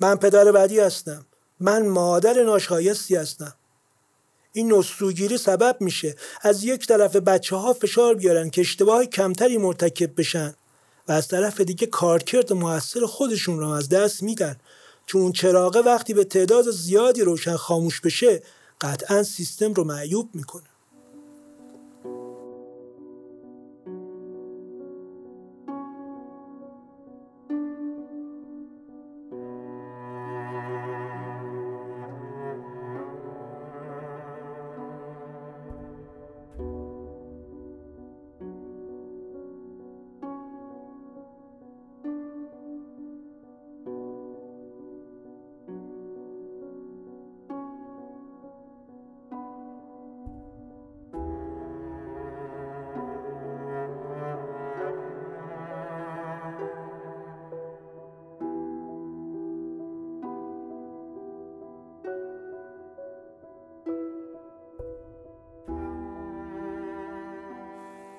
من 0.00 0.16
پدر 0.16 0.52
بعدی 0.52 0.80
هستم. 0.80 1.26
من 1.60 1.86
مادر 1.86 2.42
ناشایستی 2.42 3.16
هستم. 3.16 3.54
این 4.52 4.72
نسوگیری 4.72 5.38
سبب 5.38 5.76
میشه 5.80 6.16
از 6.42 6.64
یک 6.64 6.86
طرف 6.86 7.16
بچه 7.16 7.56
ها 7.56 7.72
فشار 7.72 8.14
بیارن 8.14 8.50
که 8.50 8.60
اشتباه 8.60 9.06
کمتری 9.06 9.58
مرتکب 9.58 10.20
بشن 10.20 10.54
و 11.08 11.12
از 11.12 11.28
طرف 11.28 11.60
دیگه 11.60 11.86
کارکرد 11.86 12.52
موثر 12.52 13.06
خودشون 13.06 13.58
رو 13.58 13.68
از 13.68 13.88
دست 13.88 14.22
میدن. 14.22 14.56
چون 15.06 15.22
اون 15.22 15.32
چراغه 15.32 15.80
وقتی 15.80 16.14
به 16.14 16.24
تعداد 16.24 16.70
زیادی 16.70 17.20
روشن 17.20 17.56
خاموش 17.56 18.00
بشه 18.00 18.42
قطعا 18.80 19.22
سیستم 19.22 19.74
رو 19.74 19.84
معیوب 19.84 20.30
می‌کنه. 20.34 20.73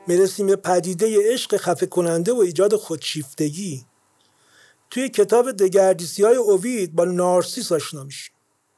می‌رسیم 0.08 0.48
به 0.48 0.56
پدیده 0.56 1.34
عشق 1.34 1.58
خفه 1.58 1.86
کننده 1.86 2.34
و 2.34 2.38
ایجاد 2.38 2.76
خودشیفتگی. 2.76 3.86
توی 4.90 5.10
کتاب 5.10 5.52
دگردیسی 5.52 6.24
های 6.24 6.36
اوید 6.36 6.96
با 6.96 7.06
نارسیس 7.06 7.72
آشنا 7.72 8.04
میشیم. 8.04 8.36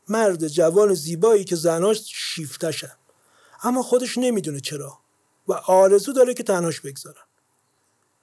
مرد 0.10 0.48
جوان 0.48 0.94
زیبایی 0.94 1.44
که 1.44 1.56
زناش 1.56 2.02
شیفتشن 2.06 2.92
اما 3.64 3.84
خودش 3.84 4.18
نمی‌دونه 4.18 4.60
چرا 4.60 5.00
و 5.48 5.54
آرزو 5.54 6.14
داره 6.14 6.34
که 6.34 6.44
تنهاش 6.44 6.82
بگذارن. 6.82 7.22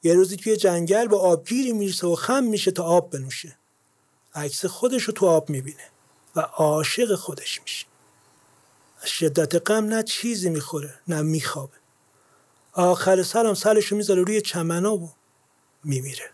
یه 0.03 0.15
روزی 0.15 0.37
توی 0.37 0.57
جنگل 0.57 1.09
با 1.09 1.19
آبگیری 1.19 1.73
می‌رسه 1.73 2.07
و 2.07 2.15
خم 2.15 2.45
میشه 2.45 2.71
تا 2.71 2.85
آب 2.85 3.11
بنوشه. 3.11 3.59
عکس 4.35 4.67
خودش 4.67 5.03
رو 5.03 5.13
تو 5.13 5.27
آب 5.27 5.51
می‌بینه 5.51 5.91
و 6.37 6.41
عاشق 6.41 7.15
خودش 7.15 7.63
میشه. 7.63 7.87
از 9.03 9.09
شدت 9.09 9.71
غم 9.71 9.85
نه 9.85 10.03
چیزی 10.03 10.51
می‌خوره 10.51 11.01
نه 11.09 11.23
میخوابه. 11.23 11.84
آخر 12.75 13.23
سرم 13.23 13.55
سرشو 13.55 13.97
می‌ذاره 13.97 14.23
روی 14.23 14.41
چمنا 14.41 14.97
و 14.97 15.11
میمیره. 15.85 16.31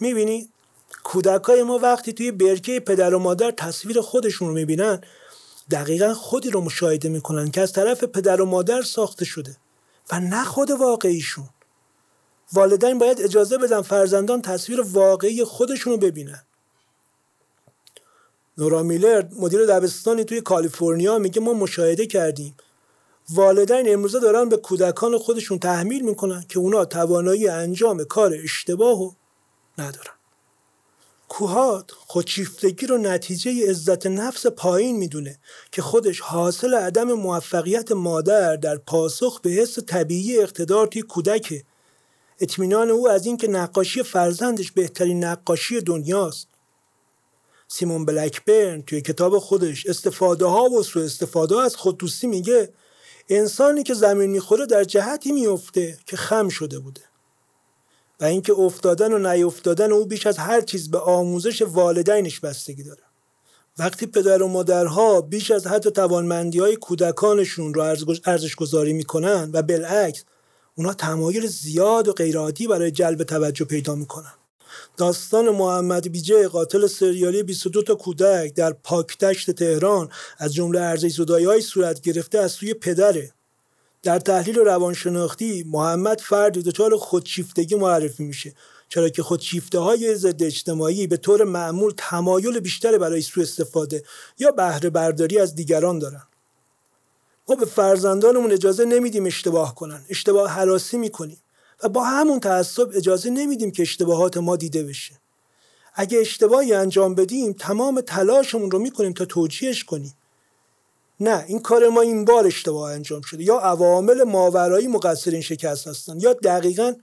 می‌بینی؟ 0.00 0.48
کودکای 1.04 1.62
ما 1.62 1.78
وقتی 1.78 2.12
توی 2.12 2.32
برکه 2.32 2.80
پدر 2.80 3.14
و 3.14 3.18
مادر 3.18 3.50
تصویر 3.50 4.00
خودشون 4.00 4.48
رو 4.48 4.54
می‌بینن 4.54 5.00
دقیقا 5.70 6.14
خودی 6.14 6.50
رو 6.50 6.60
مشاهده 6.60 7.08
می‌کنن 7.08 7.50
که 7.50 7.60
از 7.60 7.72
طرف 7.72 8.04
پدر 8.04 8.40
و 8.40 8.46
مادر 8.46 8.82
ساخته 8.82 9.24
شده 9.24 9.56
و 10.12 10.20
نه 10.20 10.44
خود 10.44 10.70
واقعیشون. 10.70 11.48
والدین 12.52 12.98
باید 12.98 13.20
اجازه 13.20 13.58
بدن 13.58 13.82
فرزندان 13.82 14.42
تصویر 14.42 14.80
واقعی 14.80 15.44
خودشون 15.44 15.92
رو 15.92 15.98
ببینن. 15.98 16.42
نورا 18.58 18.82
میلر 18.82 19.28
مدیر 19.38 19.66
دبستانی 19.66 20.24
توی 20.24 20.40
کالیفرنیا 20.40 21.18
میگه 21.18 21.40
ما 21.40 21.52
مشاهده 21.52 22.06
کردیم. 22.06 22.56
والدین 23.30 23.92
امروزه 23.92 24.20
دارن 24.20 24.48
به 24.48 24.56
کودکان 24.56 25.18
خودشون 25.18 25.58
تحمیل 25.58 26.04
می‌کنن 26.04 26.44
که 26.48 26.58
اونا 26.58 26.84
توانایی 26.84 27.48
انجام 27.48 28.04
کار 28.04 28.34
اشتباه 28.42 29.16
ندارن. 29.78 30.14
کوهات 31.28 31.90
خودشیفتگی 31.90 32.86
رو 32.86 32.98
نتیجه 32.98 33.70
عزت 33.70 34.06
نفس 34.06 34.46
پایین 34.46 34.96
می‌دونه 34.96 35.38
که 35.72 35.82
خودش 35.82 36.20
حاصل 36.20 36.74
عدم 36.74 37.12
موفقیت 37.12 37.92
مادر 37.92 38.56
در 38.56 38.76
پاسخ 38.76 39.40
به 39.40 39.50
حس 39.50 39.78
طبیعی 39.78 40.38
اقتدار 40.38 40.86
توی 40.86 41.02
کودکه. 41.02 41.64
اطمینان 42.40 42.90
او 42.90 43.08
از 43.08 43.26
اینکه 43.26 43.48
نقاشی 43.48 44.02
فرزندش 44.02 44.72
بهترین 44.72 45.24
نقاشی 45.24 45.80
دنیاست. 45.80 46.48
سیمون 47.68 48.04
بلکبرن 48.04 48.82
توی 48.82 49.00
کتاب 49.00 49.38
خودش 49.38 49.86
استفاده 49.86 50.46
ها 50.46 50.64
و 50.64 50.82
سو 50.82 51.00
استفاده 51.00 51.60
از 51.60 51.76
خوددوستی 51.76 52.26
میگه 52.26 52.72
انسانی 53.28 53.82
که 53.82 53.94
زمین 53.94 54.30
می‌خوره 54.30 54.66
در 54.66 54.84
جهتی 54.84 55.32
میفته 55.32 55.98
که 56.06 56.16
خم 56.16 56.48
شده 56.48 56.78
بوده. 56.78 57.00
و 58.20 58.24
اینکه 58.24 58.52
افتادن 58.52 59.12
و 59.12 59.18
نیفتادن 59.18 59.92
او 59.92 60.06
بیش 60.06 60.26
از 60.26 60.38
هر 60.38 60.60
چیز 60.60 60.90
به 60.90 60.98
آموزش 60.98 61.62
والدینش 61.62 62.40
بستگی 62.40 62.82
داره. 62.82 63.02
وقتی 63.78 64.06
پدر 64.06 64.42
و 64.42 64.48
مادرها 64.48 65.20
بیش 65.20 65.50
از 65.50 65.66
حد 65.66 65.88
توانمندی 65.88 66.58
های 66.58 66.76
کودکانشون 66.76 67.74
رو 67.74 67.82
ارزش 68.24 68.54
گذاری 68.54 68.92
می‌کنن 68.92 69.50
و 69.52 69.62
بالعکس 69.62 70.24
اونا 70.74 70.94
تمایل 70.94 71.46
زیاد 71.46 72.08
و 72.08 72.12
غیرعادی 72.12 72.66
برای 72.66 72.90
جلب 72.90 73.22
توجه 73.22 73.64
پیدا 73.64 73.94
می‌کنن. 73.94 74.34
داستان 74.96 75.48
محمد 75.48 76.12
بیجه 76.12 76.48
قاتل 76.48 76.86
سریالی 76.86 77.42
22 77.42 77.82
تا 77.82 77.94
کودک 77.94 78.54
در 78.54 78.72
پاکتشت 78.72 79.50
تهران 79.50 80.08
از 80.38 80.54
جمله 80.54 80.80
ارزش 80.80 81.12
زدایی 81.12 81.46
های 81.46 81.60
صورت 81.60 82.00
گرفته 82.00 82.38
از 82.38 82.52
سوی 82.52 82.74
پدره. 82.74 83.32
در 84.02 84.18
تحلیل 84.18 84.58
روانشناختی 84.58 85.64
محمد 85.66 86.20
فردی 86.20 86.62
دچار 86.62 86.96
خودشیفتگی 86.96 87.74
معرفی 87.74 88.24
میشه 88.24 88.54
چرا 88.88 89.08
که 89.08 89.22
خودشیفته 89.22 89.78
های 89.78 90.14
ضد 90.14 90.42
اجتماعی 90.42 91.06
به 91.06 91.16
طور 91.16 91.44
معمول 91.44 91.92
تمایل 91.96 92.60
بیشتری 92.60 92.98
برای 92.98 93.22
سوء 93.22 93.42
استفاده 93.42 94.02
یا 94.38 94.50
بهره 94.50 94.90
برداری 94.90 95.38
از 95.38 95.54
دیگران 95.54 95.98
دارن. 95.98 96.22
ما 97.48 97.56
به 97.56 97.66
فرزندانمون 97.66 98.52
اجازه 98.52 98.84
نمیدیم 98.84 99.26
اشتباه 99.26 99.74
کنن 99.74 100.04
اشتباه 100.08 100.50
حراسی 100.50 100.98
می‌کنیم. 100.98 101.38
و 101.82 101.88
با 101.88 102.04
همون 102.04 102.40
تعصب 102.40 102.88
اجازه 102.94 103.30
نمیدیم 103.30 103.70
که 103.70 103.82
اشتباهات 103.82 104.36
ما 104.36 104.56
دیده 104.56 104.84
بشه. 104.84 105.20
اگه 105.94 106.18
اشتباهی 106.18 106.74
انجام 106.74 107.14
بدیم 107.14 107.52
تمام 107.52 108.00
تلاشمون 108.00 108.70
رو 108.70 108.78
می‌کنیم 108.78 109.12
تا 109.12 109.24
توجیهش 109.24 109.84
کنیم. 109.84 110.14
نه 111.20 111.44
این 111.48 111.60
کار 111.60 111.88
ما 111.88 112.00
این 112.00 112.24
بار 112.24 112.46
اشتباه 112.46 112.92
انجام 112.92 113.20
شده. 113.20 113.44
یا 113.44 113.58
عوامل 113.58 114.22
ماورایی 114.22 114.88
مقصر 114.88 115.30
این 115.30 115.40
شکست 115.40 115.86
هستن 115.86 116.20
یا 116.20 116.32
دقیقا 116.32 116.94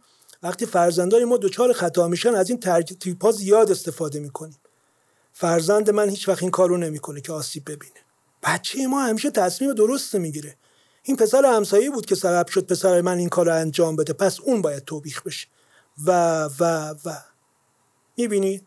وقتی 0.44 0.66
فرزندان 0.66 1.24
ما 1.24 1.38
دچار 1.38 1.74
خطا 1.74 2.08
میشن 2.08 2.36
از 2.36 2.50
این 2.50 2.60
ترتیب 2.60 3.32
زیاد 3.32 3.72
استفاده 3.72 4.20
می‌کنیم. 4.20 4.58
فرزند 5.34 5.90
من 5.90 6.10
هیچ 6.10 6.30
وقت 6.30 6.42
این 6.42 6.52
کارو 6.52 6.78
نمی‌کنه 6.78 7.22
که 7.22 7.34
آسیب 7.34 7.64
ببینه. 7.66 8.00
بچه 8.44 8.88
ما 8.88 9.02
همیشه 9.02 9.32
تصمیم 9.32 9.74
درست 9.74 10.16
می‌گیره. 10.16 10.56
این 11.04 11.18
پسر 11.18 11.46
همسایه 11.46 11.90
بود 11.90 12.06
که 12.06 12.16
سبب 12.16 12.48
شد 12.48 12.66
پسر 12.68 13.02
من 13.02 13.18
این 13.18 13.30
کار 13.30 13.46
رو 13.46 13.56
انجام 13.56 13.96
بده. 13.96 14.14
پس 14.14 14.40
اون 14.40 14.62
باید 14.62 14.86
توبیخ 14.86 15.24
بشه. 15.24 15.48
و 16.06 16.44
و 16.60 16.96
و. 17.06 17.18
می‌بینید 18.18 18.66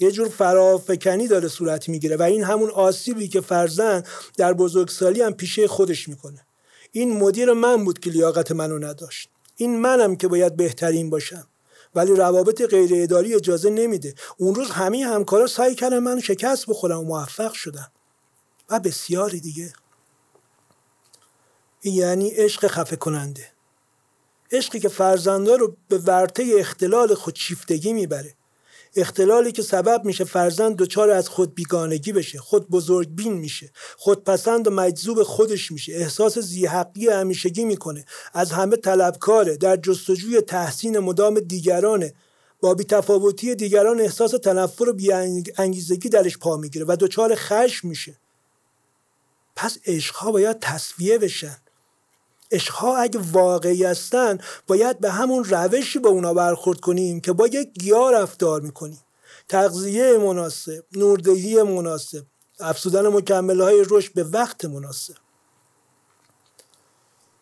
یه 0.00 0.10
جور 0.10 0.28
فرافکنی 0.28 1.28
داره 1.28 1.48
صورت 1.48 1.88
می‌گیره 1.88 2.16
و 2.16 2.22
این 2.22 2.44
همون 2.44 2.70
آسیبی 2.70 3.28
که 3.28 3.40
فرزن 3.40 4.02
در 4.36 4.52
بزرگسالی 4.52 5.22
هم 5.22 5.32
پیشه 5.32 5.68
خودش 5.68 6.08
می‌کنه. 6.08 6.46
این 6.92 7.18
مدیر 7.18 7.52
من 7.52 7.84
بود 7.84 7.98
که 7.98 8.10
لیاقت 8.10 8.52
منو 8.52 8.78
نداشت. 8.78 9.28
این 9.56 9.80
منم 9.80 10.16
که 10.16 10.28
باید 10.28 10.56
بهترین 10.56 11.10
باشم. 11.10 11.46
ولی 11.94 12.12
روابط 12.12 12.62
غیر 12.62 12.90
اداری 13.02 13.34
اجازه 13.34 13.70
نمیده. 13.70 14.14
اون 14.36 14.54
روز 14.54 14.70
همه 14.70 15.04
همکارا 15.04 15.46
سعی 15.46 15.74
کردن 15.74 15.98
من 15.98 16.20
شکست 16.20 16.66
بخورم 16.66 17.00
و 17.00 17.04
موفق 17.04 17.52
شدم 17.52 17.92
و 18.70 18.80
بسیاری 18.80 19.40
دیگه. 19.40 19.72
یعنی 21.84 22.30
عشق 22.30 22.66
خفه 22.66 22.96
کننده. 22.96 23.46
عشقی 24.52 24.80
که 24.80 24.88
فرزنده 24.88 25.56
رو 25.56 25.76
به 25.88 25.98
ورطه 25.98 26.54
اختلال 26.58 27.14
خودشیفتگی 27.14 27.92
می‌بره. 27.92 28.34
اختلالی 28.96 29.52
که 29.52 29.62
سبب 29.62 30.04
میشه 30.04 30.24
فرزند 30.24 30.76
دچار 30.76 31.10
از 31.10 31.28
خود 31.28 31.54
بیگانگی 31.54 32.12
بشه 32.12 32.38
خود 32.38 32.70
بزرگ 32.70 33.08
بین 33.08 33.32
میشه 33.32 33.70
خودپسند 33.96 34.68
و 34.68 34.70
مجذوب 34.70 35.22
خودش 35.22 35.72
میشه 35.72 35.92
احساس 35.92 36.38
زیحقی 36.38 37.08
همیشگی 37.08 37.64
می‌کنه 37.64 38.04
از 38.34 38.50
همه 38.50 38.76
طلبکاره 38.76 39.56
در 39.56 39.76
جستجوی 39.76 40.40
تحسین 40.40 40.98
مدام 40.98 41.40
دیگرانه. 41.40 42.14
با 42.60 42.74
بیتفاوتی 42.74 43.54
دیگران 43.54 44.00
احساس 44.00 44.30
تنفر 44.30 44.88
و 44.88 44.92
بیانگیزگی 44.92 46.08
درش 46.08 46.38
پا 46.38 46.56
می‌گیره 46.56 46.84
و 46.88 46.96
دچار 47.00 47.34
خشم 47.34 47.88
میشه. 47.88 48.16
پس 49.56 49.78
عشقها 49.86 50.32
باید 50.32 50.58
تصویه 50.60 51.18
بشن. 51.18 51.56
عشقها 52.52 52.96
اگه 52.96 53.20
واقعی 53.32 53.84
هستن 53.84 54.38
باید 54.66 55.00
به 55.00 55.10
همون 55.10 55.44
روشی 55.44 55.98
با 55.98 56.10
اونا 56.10 56.34
برخورد 56.34 56.80
کنیم 56.80 57.20
که 57.20 57.32
با 57.32 57.46
یک 57.46 57.72
گیاه 57.72 58.12
رفتار 58.12 58.60
می‌کنیم. 58.60 59.00
تغذیه 59.48 60.18
مناسب 60.18 60.84
نوردهی 60.92 61.62
مناسب 61.62 62.24
افزودن 62.60 63.06
مکمله 63.06 63.64
های 63.64 63.84
رشد 63.90 64.12
به 64.12 64.24
وقت 64.24 64.64
مناسب. 64.64 65.14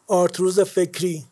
آرتروز 0.07 0.61
فکری 0.61 1.25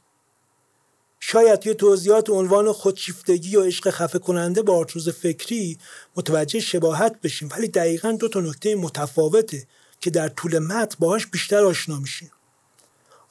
شاید 1.21 1.59
توی 1.59 1.75
توضیحات 1.75 2.31
عنوان 2.31 2.73
خودشیفتگی 2.73 3.57
و 3.57 3.63
عشق 3.63 3.91
خفه 3.91 4.19
کننده 4.19 4.63
با 4.63 4.77
آرتروز 4.77 5.09
فکری 5.09 5.79
متوجه 6.17 6.61
شباهت 6.61 7.21
بشیم 7.21 7.49
ولی 7.57 7.69
دقیقا 7.69 8.13
دو 8.13 8.29
تا 8.29 8.41
نکته 8.41 8.75
متفاوته 8.75 9.67
که 10.01 10.11
در 10.11 10.29
طول 10.29 10.59
متن 10.59 10.97
باهاش 10.99 11.27
بیشتر 11.27 11.65
آشنا 11.65 11.99
میشیم. 11.99 12.31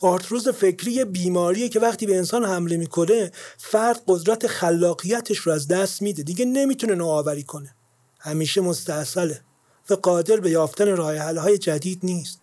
آرتروز 0.02 0.50
فکری 0.50 1.06
بیماریه 1.06 1.70
که 1.70 1.80
وقتی 1.80 2.06
به 2.06 2.18
انسان 2.18 2.46
حمله 2.46 2.78
می‌کنه 2.78 3.32
فرد 3.58 4.02
قدرت 4.08 4.48
خلاقیتش 4.48 5.38
رو 5.38 5.52
از 5.52 5.68
دست 5.68 6.02
میده. 6.02 6.24
دیگه 6.24 6.46
نمی‌تونه 6.46 6.96
نوآوری 6.96 7.44
کنه. 7.44 7.76
همیشه 8.20 8.62
مستاصله 8.62 9.42
و 9.90 9.94
قادر 9.94 10.40
به 10.40 10.50
یافتن 10.50 10.98
راه 10.98 11.18
های 11.18 11.58
جدید 11.58 12.00
نیست. 12.04 12.42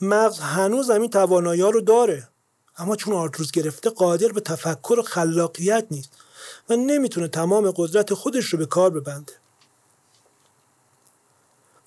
مغز 0.00 0.38
هنوز 0.38 0.90
همین 0.90 1.10
توانایی 1.10 1.62
رو 1.62 1.80
داره. 1.80 2.28
اما 2.78 2.96
چون 2.96 3.14
آرتروز 3.14 3.50
گرفته 3.50 3.90
قادر 3.90 4.28
به 4.28 4.40
تفکر 4.40 4.98
و 4.98 5.02
خلاقیت 5.02 5.86
نیست 5.90 6.12
و 6.70 6.76
نمی‌تونه 6.76 7.28
تمام 7.28 7.70
قدرت 7.76 8.14
خودش 8.14 8.44
رو 8.44 8.58
به 8.58 8.66
کار 8.66 8.90
ببنده. 8.90 9.32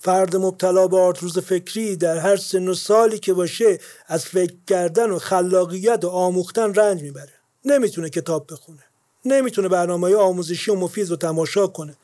فرد 0.04 0.36
مبتلا 0.36 0.86
به 0.88 0.98
آرتروز 0.98 1.38
فکری 1.38 1.96
در 1.96 2.16
هر 2.16 2.36
سن 2.36 2.68
و 2.68 2.74
سالی 2.74 3.18
که 3.18 3.34
باشه 3.34 3.78
از 4.06 4.24
فکر 4.24 4.54
کردن 4.66 5.10
و 5.10 5.18
خلاقیت 5.18 6.04
و 6.04 6.08
آموختن 6.08 6.74
رنج 6.74 7.02
می‌بره. 7.02 7.32
نمی‌تونه 7.64 8.10
کتاب 8.10 8.52
بخونه. 8.52 8.82
نمی‌تونه 9.24 9.68
برنامه 9.68 10.16
آموزشی 10.16 10.70
و 10.70 10.74
مفید 10.74 11.10
رو 11.10 11.16
تماشا 11.16 11.66
کنه 11.66 11.96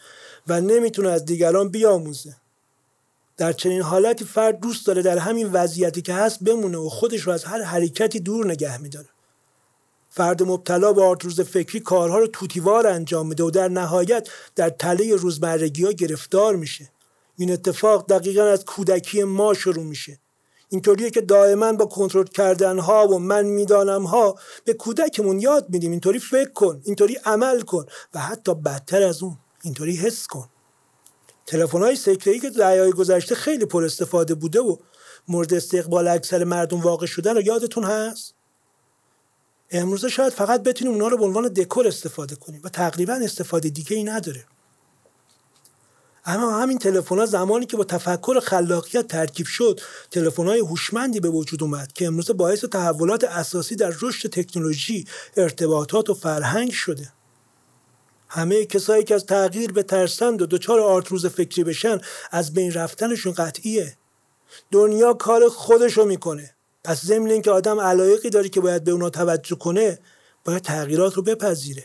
و 0.47 0.61
نمی‌تونه 0.61 1.09
از 1.09 1.25
دیگران 1.25 1.69
بیاموزه. 1.69 2.37
در 3.37 3.53
چنین 3.53 3.83
حالتی 3.83 4.25
فرد 4.25 4.61
دوست 4.61 4.87
داره 4.87 5.03
در 5.03 5.19
همین 5.19 5.53
وضعیتی 5.53 6.03
که 6.03 6.15
هست 6.15 6.45
بمونه 6.45 6.79
و 6.79 6.89
خودش 6.89 7.21
رو 7.21 7.33
از 7.33 7.45
هر 7.45 7.63
حرکتی 7.63 8.21
دور 8.21 8.47
نگه 8.47 8.81
میداره. 8.81 9.09
فرد 10.11 10.43
مبتلا 10.43 10.93
به 10.93 11.03
آرتروز 11.03 11.41
فکری 11.41 11.81
کارها 11.81 12.19
رو 12.19 12.27
توتیوار 12.27 12.87
انجام 12.87 13.27
میده 13.27 13.45
و 13.45 13.51
در 13.51 13.69
نهایت 13.69 14.29
در 14.57 14.71
تله 14.71 15.17
روزمرگی 15.17 15.85
ها 15.85 15.93
گرفتار 15.93 16.57
میشه. 16.57 16.91
این 17.39 17.53
اتفاق 17.53 18.07
دقیقا 18.07 18.43
از 18.43 18.65
کودکی 18.65 19.25
ما 19.25 19.55
شروع 19.55 19.85
میشه. 19.85 20.19
اینطوریه 20.69 21.11
که 21.11 21.21
دائما 21.21 21.73
با 21.73 21.87
کنترل 21.87 22.27
کردن 22.27 22.79
ها 22.79 23.09
و 23.09 23.19
من 23.19 23.45
می‌دانم 23.47 24.05
ها 24.05 24.39
به 24.65 24.75
کودکمون 24.75 25.39
یاد 25.39 25.67
میدیم. 25.71 25.91
اینطوری 25.91 26.19
فکر 26.19 26.51
کن 26.51 26.81
اینطوری 26.85 27.15
عمل 27.25 27.61
کن 27.61 27.87
و 28.15 28.19
حتی 28.19 28.55
بدتر 28.55 29.03
از 29.03 29.23
اون 29.23 29.39
اینطوری 29.63 29.97
حس 29.97 30.27
کن. 30.27 30.49
تلفن 31.47 31.83
های 31.83 31.97
سکری 31.97 32.41
که 32.41 32.51
دههای 32.51 32.93
گذشته 32.93 33.35
خیلی 33.35 33.65
پر 33.65 33.85
استفاده 33.85 34.35
بوده 34.35 34.61
و 34.61 34.77
مورد 35.29 35.55
استقبال 35.55 36.09
اکثر 36.09 36.45
مردم 36.45 36.81
واقع 36.81 37.07
شدن 37.07 37.35
رو 37.35 37.41
یادتون 37.41 37.85
هست؟ 37.85 38.35
امروزه 39.71 40.09
شاید 40.09 40.33
فقط 40.33 40.63
بتونیم 40.63 40.93
اونا 40.93 41.09
رو 41.09 41.17
به 41.17 41.25
عنوان 41.25 41.49
دکور 41.49 41.89
استفاده 41.89 42.37
کنیم 42.37 42.61
و 42.65 42.69
تقریبا 42.69 43.13
استفاده 43.13 43.69
دیگه 43.69 43.97
ای 43.97 44.05
نداره. 44.05 44.45
اما 46.31 46.59
همین 46.59 46.79
تلفن 46.79 47.19
ها 47.19 47.27
زمانی 47.27 47.67
که 47.67 47.77
با 47.77 47.85
تفکر 47.85 48.41
خلاقیت 48.41 49.07
ترکیب 49.07 49.47
شد 49.47 49.81
تلفن 50.11 50.47
های 50.47 50.61
هوشمندی 50.61 51.21
به 51.21 51.29
وجود 51.29 51.63
اومد 51.63 51.93
که 51.93 52.07
امروز 52.07 52.31
باعث 52.31 52.65
تحولات 52.65 53.25
اساسی 53.25 53.77
در 53.77 53.93
رشد 54.03 54.29
تکنولوژی 54.29 55.05
ارتباطات 55.37 56.11
و 56.11 56.15
فرهنگ 56.15 56.71
شده. 56.71 57.13
همه 58.29 58.65
کسایی 58.65 59.05
که 59.05 59.15
از 59.15 59.27
تغییر 59.27 59.73
به 59.73 59.83
ترسند 59.83 60.43
و 60.43 60.47
دچار 60.47 60.81
آرتروز 60.81 61.27
فکری 61.27 61.65
بشن 61.65 62.01
از 62.31 62.55
بین 62.55 62.73
رفتنشون 62.73 63.33
قطعیه. 63.33 63.97
دنیا 64.71 65.13
کار 65.13 65.49
خودشو 65.49 66.05
می‌کنه. 66.05 66.55
پس 66.85 67.05
ضمن 67.05 67.31
اینکه 67.31 67.51
آدم 67.51 67.81
علایقی 67.81 68.31
داره 68.31 68.49
که 68.49 68.61
باید 68.61 68.85
به 68.85 68.91
اونا 68.91 69.11
توجه 69.11 69.57
کنه 69.57 69.99
باید 70.45 70.63
تغییرات 70.63 71.15
رو 71.15 71.23
بپذیره. 71.23 71.85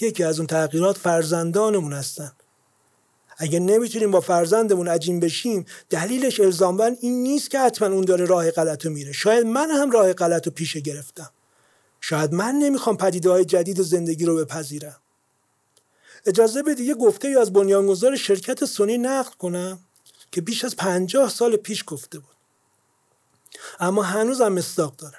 یکی 0.00 0.24
از 0.24 0.38
اون 0.38 0.46
تغییرات 0.46 0.98
فرزندانمون 0.98 1.92
هستن. 1.92 2.32
اگه 3.42 3.60
نمی‌تونیم 3.60 4.10
با 4.10 4.20
فرزندمون 4.20 4.88
عجین 4.88 5.20
بشیم 5.20 5.66
دلیلش 5.90 6.40
الزاما 6.40 6.84
این 6.84 7.22
نیست 7.22 7.50
که 7.50 7.58
حتما 7.58 7.88
اون 7.88 8.04
داره 8.04 8.24
راه 8.24 8.50
غلط 8.50 8.86
میره. 8.86 9.12
شاید 9.12 9.46
من 9.46 9.70
هم 9.70 9.90
راه 9.90 10.12
غلط 10.12 10.46
رو 10.46 10.52
پیش 10.52 10.76
گرفتم. 10.76 11.30
شاید 12.00 12.32
من 12.32 12.54
نمی‌خوام 12.54 12.96
پدیده 12.96 13.30
های 13.30 13.44
جدید 13.44 13.82
زندگی 13.82 14.24
رو 14.24 14.36
بپذیرم. 14.36 14.96
اجازه 16.26 16.62
بدید 16.62 16.86
یه 16.86 16.94
گفته 16.94 17.28
ای 17.28 17.36
از 17.36 17.52
بنیانگذار 17.52 18.16
شرکت 18.16 18.64
سونی 18.64 18.98
نقل 18.98 19.32
کنم 19.38 19.78
که 20.32 20.40
بیش 20.40 20.64
از 20.64 20.76
پنجاه 20.76 21.30
سال 21.30 21.56
پیش 21.56 21.84
گفته 21.86 22.18
بود. 22.18 22.36
اما 23.80 24.02
هنوزم 24.02 24.52
مصداق 24.52 24.96
داره. 24.96 25.18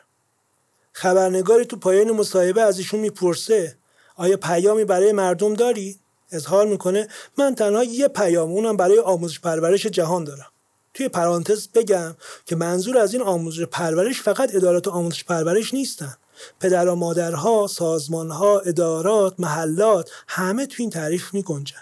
خبرنگاری 0.92 1.66
تو 1.66 1.78
پایان 1.78 2.12
مصاحبه 2.12 2.62
از 2.62 2.78
ایشون 2.78 3.00
می‌پرسه 3.00 3.78
آیا 4.16 4.38
پیامی 4.38 4.86
برای 4.86 5.12
مردم 5.12 5.54
داری؟ 5.54 6.00
اظهار 6.34 6.68
می‌کنه 6.68 7.08
من 7.38 7.56
تنها 7.56 7.84
یه 7.84 8.08
پیام 8.08 8.52
اونم 8.52 8.78
برای 8.78 9.00
آموزش 9.00 9.40
پرورش 9.40 9.86
جهان 9.86 10.24
دارم. 10.24 10.48
توی 10.94 11.10
پرانتز 11.10 11.68
بگم 11.68 12.16
که 12.46 12.56
منظور 12.56 12.98
از 12.98 13.14
این 13.14 13.22
آموزش 13.22 13.64
پرورش 13.64 14.22
فقط 14.22 14.56
ادارات 14.56 14.88
آموزش 14.88 15.24
پرورش 15.24 15.74
نیستن. 15.74 16.18
پدر 16.60 16.88
و 16.88 16.96
مادرها، 16.96 17.68
سازمانها، 17.68 18.60
ادارات، 18.60 19.40
محلات 19.40 20.10
همه 20.28 20.66
تو 20.66 20.76
این 20.80 20.90
تعریف 20.90 21.34
می 21.34 21.44
گنجن. 21.44 21.82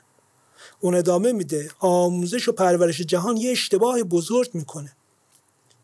اون 0.79 0.95
ادامه 0.95 1.31
میده 1.31 1.71
آموزش 1.79 2.47
و 2.47 2.51
پرورش 2.51 3.01
جهان 3.01 3.37
یه 3.37 3.51
اشتباه 3.51 4.03
بزرگ 4.03 4.49
می‌کنه. 4.53 4.91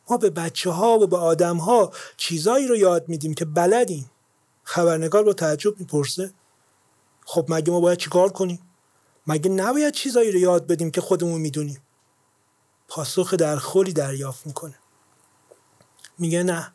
ما 0.09 0.17
به 0.17 0.29
بچه 0.29 0.69
ها 0.69 0.99
و 0.99 1.07
به 1.07 1.17
آدم 1.17 1.57
ها 1.57 1.91
چیزایی 2.17 2.67
رو 2.67 2.75
یاد 2.75 3.09
میدیم 3.09 3.33
که 3.33 3.45
بلدیم. 3.45 4.11
خبرنگار 4.63 5.23
با 5.23 5.33
تعجب 5.33 5.79
می‌پرسه. 5.79 6.31
خب 7.29 7.45
مگه 7.49 7.71
ما 7.71 7.79
باید 7.79 7.97
چیکار 7.97 8.31
کنیم؟ 8.31 8.59
مگه 9.27 9.49
نباید 9.49 9.93
چیزایی 9.93 10.31
رو 10.31 10.39
یاد 10.39 10.67
بدیم 10.67 10.91
که 10.91 11.01
خودمون 11.01 11.41
می‌دونیم؟ 11.41 11.81
پاسخ 12.87 13.33
در 13.33 13.57
خولی 13.57 13.93
دریافت 13.93 14.47
می‌کنه. 14.47 14.75
میگه 16.19 16.43
نه. 16.43 16.73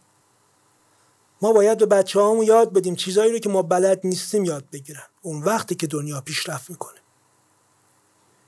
ما 1.43 1.53
باید 1.53 1.79
به 1.79 1.87
بچه 1.87 2.21
هامون 2.21 2.47
یاد 2.47 2.73
بدیم 2.73 2.97
چیزایی 2.97 3.33
رو 3.33 3.39
که 3.39 3.49
ما 3.49 3.63
بلد 3.63 4.01
نیستیم 4.05 4.45
یاد 4.45 4.65
بگیرن. 4.73 5.03
اون 5.23 5.43
وقتی 5.43 5.75
که 5.75 5.87
دنیا 5.87 6.21
پیشرفت 6.21 6.71
می‌کنه. 6.71 7.01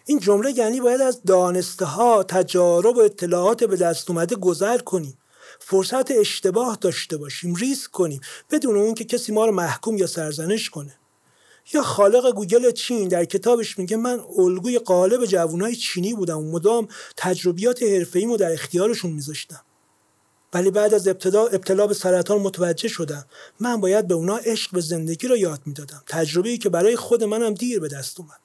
این 0.04 0.18
جمله 0.18 0.50
یعنی 0.50 0.80
باید 0.80 1.00
از 1.00 1.22
دانسته 1.22 1.84
ها 1.84 2.22
تجارب 2.22 2.96
و 2.96 3.00
اطلاعات 3.00 3.64
به 3.64 3.76
دست 3.76 4.10
اومده 4.10 4.36
گذر 4.36 4.78
کنیم. 4.78 5.18
فرصت 5.60 6.10
اشتباه 6.10 6.78
داشته 6.80 7.16
باشیم 7.16 7.54
ریسک 7.54 7.90
کنیم. 7.90 8.20
بدون 8.50 8.76
اون 8.76 8.94
که 8.94 9.04
کسی 9.04 9.32
ما 9.32 9.46
رو 9.46 9.52
محکوم 9.52 9.96
یا 9.96 10.06
سرزنش 10.06 10.70
کنه. 10.70 10.98
یا 11.72 11.82
خالق 11.82 12.34
گوگل 12.34 12.70
چین؟ 12.70 13.08
در 13.08 13.24
کتابش 13.24 13.78
میگه 13.78 13.96
من 13.96 14.20
الگوی 14.38 14.78
قالب 14.78 15.24
جوانای 15.24 15.76
چینی 15.76 16.14
بودم 16.14 16.38
و 16.38 16.52
مدام 16.52 16.88
تجربیات 17.16 17.82
حرفه‌ایمو 17.82 18.36
در 18.36 18.52
اختیارشون 18.52 19.10
میذاشتم. 19.10 19.60
ولی 20.52 20.70
بعد 20.70 20.94
از 20.94 21.08
ابتدا 21.08 21.46
ابتلا 21.46 21.86
به 21.86 21.94
سرطان 21.94 22.40
متوجه 22.40 22.88
شدم. 22.88 23.24
من 23.60 23.80
باید 23.80 24.08
به 24.08 24.14
اونا 24.14 24.36
عشق 24.36 24.72
به 24.72 24.80
زندگی 24.80 25.28
رو 25.28 25.36
یاد 25.36 25.60
می‌دادم. 25.66 26.02
تجربه 26.06 26.48
ای 26.48 26.58
که 26.58 26.68
برای 26.68 26.96
خود 26.96 27.24
منم 27.24 27.54
دیر 27.54 27.80
به 27.80 27.88
دست 27.88 28.20
اومد. 28.20 28.40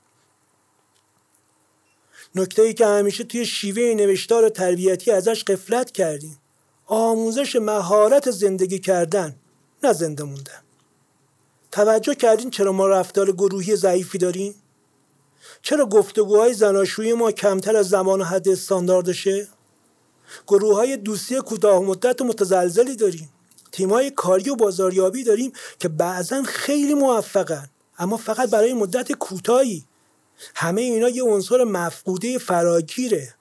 نکته 2.35 2.61
ای 2.61 2.73
که 2.73 2.85
همیشه 2.85 3.23
توی 3.23 3.45
شیوه 3.45 3.93
نوشتار 3.93 4.49
تربیتی 4.49 5.11
ازش 5.11 5.43
قفلت 5.43 5.91
کردیم. 5.91 6.39
آموزش 6.85 7.55
مهارت 7.55 8.31
زندگی 8.31 8.79
کردن 8.79 9.35
نه 9.83 9.93
زنده 9.93 10.23
موندن. 10.23 10.61
توجه 11.71 12.15
کردین 12.15 12.49
چرا 12.49 12.71
ما 12.71 12.87
رفتار 12.87 13.31
گروهی 13.31 13.75
ضعیفی 13.75 14.17
داریم؟ 14.17 14.55
چرا 15.61 15.85
گفتگوهای 15.85 16.53
زناشویی 16.53 17.13
ما 17.13 17.31
کمتر 17.31 17.75
از 17.75 17.89
زمان 17.89 18.21
حد 18.21 18.49
استانداردشه 18.49 19.47
گروه 20.47 20.75
های 20.75 20.97
دوستی 20.97 21.35
کوتاه 21.41 21.83
مدت 21.83 22.21
و 22.21 22.23
متزلزلی 22.25 22.95
داریم. 22.95 23.29
تیم 23.71 23.89
های 23.89 24.11
کاری 24.11 24.49
و 24.49 24.55
بازاریابی 24.55 25.23
داریم 25.23 25.51
که 25.79 25.89
بعضا 25.89 26.43
خیلی 26.43 26.93
موفقن 26.93 27.69
اما 27.97 28.17
فقط 28.17 28.49
برای 28.49 28.73
مدت 28.73 29.11
کوتاهی. 29.11 29.85
همه 30.55 30.81
اینا 30.81 31.09
یه 31.09 31.23
عنصر 31.23 31.63
مفقوده 31.63 32.37
فراگیره. 32.37 33.35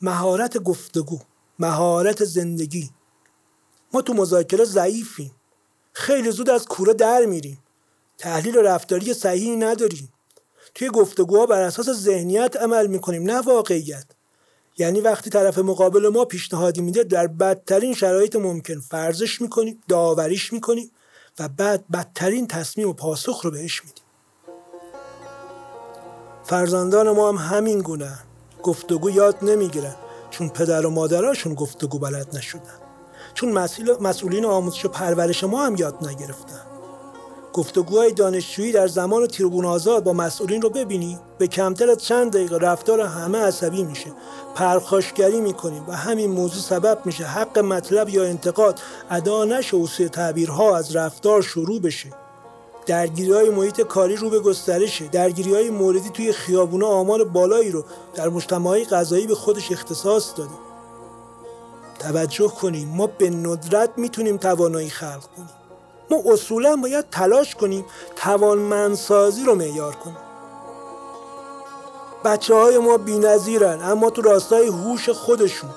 مهارت 0.00 0.58
گفتگو 0.58 1.18
مهارت 1.58 2.24
زندگی. 2.24 2.90
ما 3.92 4.02
تو 4.02 4.14
مذاکره 4.14 4.64
ضعیفیم. 4.64 5.34
خیلی 5.92 6.30
زود 6.30 6.50
از 6.50 6.66
کوره 6.66 6.94
در 6.94 7.24
میریم. 7.24 7.58
تحلیل 8.20 8.58
رفتاری 8.58 9.14
صحیحی 9.14 9.56
نداریم 9.56 10.12
توی 10.74 10.88
گفتگوها 10.88 11.46
بر 11.46 11.62
اساس 11.62 11.90
ذهنیت 11.90 12.56
عمل 12.56 12.86
می‌کنیم 12.86 13.22
نه 13.22 13.40
واقعیت. 13.40 14.04
یعنی 14.78 15.00
وقتی 15.00 15.30
طرف 15.30 15.58
مقابل 15.58 16.08
ما 16.08 16.24
پیشنهادی 16.24 16.80
میده 16.80 17.04
در 17.04 17.26
بدترین 17.26 17.94
شرایط 17.94 18.36
ممکن. 18.36 18.80
فرضش 18.80 19.40
می‌کنیم 19.40 19.82
داوریش 19.88 20.52
می‌کنیم 20.52 20.90
و 21.38 21.48
بعد 21.48 21.84
بدترین 21.92 22.46
تصمیم 22.46 22.88
و 22.88 22.92
پاسخ 22.92 23.44
رو 23.44 23.50
بهش 23.50 23.82
میدیم 23.84 24.04
فرزندان 26.44 27.10
ما 27.10 27.28
هم 27.28 27.36
همین 27.36 27.78
گونه 27.78 28.18
گفتگو 28.62 29.10
یاد 29.10 29.36
نمی‌گیرن 29.42 29.96
چون 30.30 30.48
پدر 30.48 30.86
و 30.86 30.90
مادراشون 30.90 31.54
گفتگو 31.54 31.98
بلد 31.98 32.36
نشدن. 32.36 32.78
چون 33.34 33.52
مسئولین 34.00 34.44
آموزش 34.44 34.84
و 34.84 34.88
پرورش 34.88 35.44
ما 35.44 35.66
هم 35.66 35.76
یاد 35.76 36.08
نگرفتن. 36.08 36.69
گفتگوهای 37.52 38.12
دانشجویی 38.12 38.72
در 38.72 38.86
زمان 38.86 39.26
تریبون 39.26 39.64
آزاد 39.64 40.04
با 40.04 40.12
مسئولین 40.12 40.62
رو 40.62 40.70
ببینی 40.70 41.18
به 41.38 41.46
کمتر 41.46 41.90
از 41.90 41.98
چند 41.98 42.32
دقیقه 42.32 42.56
رفتار 42.56 43.00
همه 43.00 43.38
عصبی 43.38 43.84
میشه. 43.84 44.12
پرخاشگری 44.54 45.40
می‌کنیم 45.40 45.84
و 45.88 45.92
همین 45.92 46.30
موضوع 46.30 46.62
سبب 46.62 46.98
میشه 47.04 47.24
حق 47.24 47.58
مطلب 47.58 48.08
یا 48.08 48.24
انتقاد 48.24 48.80
ادا 49.10 49.44
نشه 49.44 49.76
و 49.76 49.86
تعبیرها 49.86 50.76
از 50.76 50.96
رفتار 50.96 51.42
شروع 51.42 51.80
بشه. 51.80 52.08
درگیری 52.86 53.32
های 53.32 53.50
محیط 53.50 53.80
کاری 53.80 54.16
رو 54.16 54.30
به 54.30 54.40
گسترشه. 54.40 55.08
درگیری 55.08 55.54
های 55.54 55.70
موردی 55.70 56.10
توی 56.10 56.32
خیابونا 56.32 56.86
آمار 56.86 57.24
بالایی 57.24 57.70
رو 57.70 57.84
در 58.14 58.28
مجتمع 58.28 58.84
غذایی 58.84 59.26
به 59.26 59.34
خودش 59.34 59.72
اختصاص 59.72 60.32
داده. 60.36 60.54
توجه 61.98 62.48
کنیم 62.48 62.88
ما 62.88 63.06
به 63.06 63.30
ندرت 63.30 63.90
می‌تونیم 63.96 64.36
توانایی 64.36 64.90
خلق 64.90 65.26
کنیم. 65.36 65.59
ما 66.10 66.22
اصولا 66.32 66.76
باید 66.76 67.10
تلاش 67.10 67.54
کنیم 67.54 67.84
توانمندسازی 68.16 69.44
رو 69.44 69.54
معیار 69.54 69.94
کنیم. 69.94 70.16
بچه 72.24 72.54
های 72.54 72.78
ما 72.78 72.96
بی 72.96 73.18
نظیرن 73.18 73.82
اما 73.82 74.10
تو 74.10 74.22
راستای 74.22 74.66
هوش 74.66 75.10
خودشون. 75.10 75.70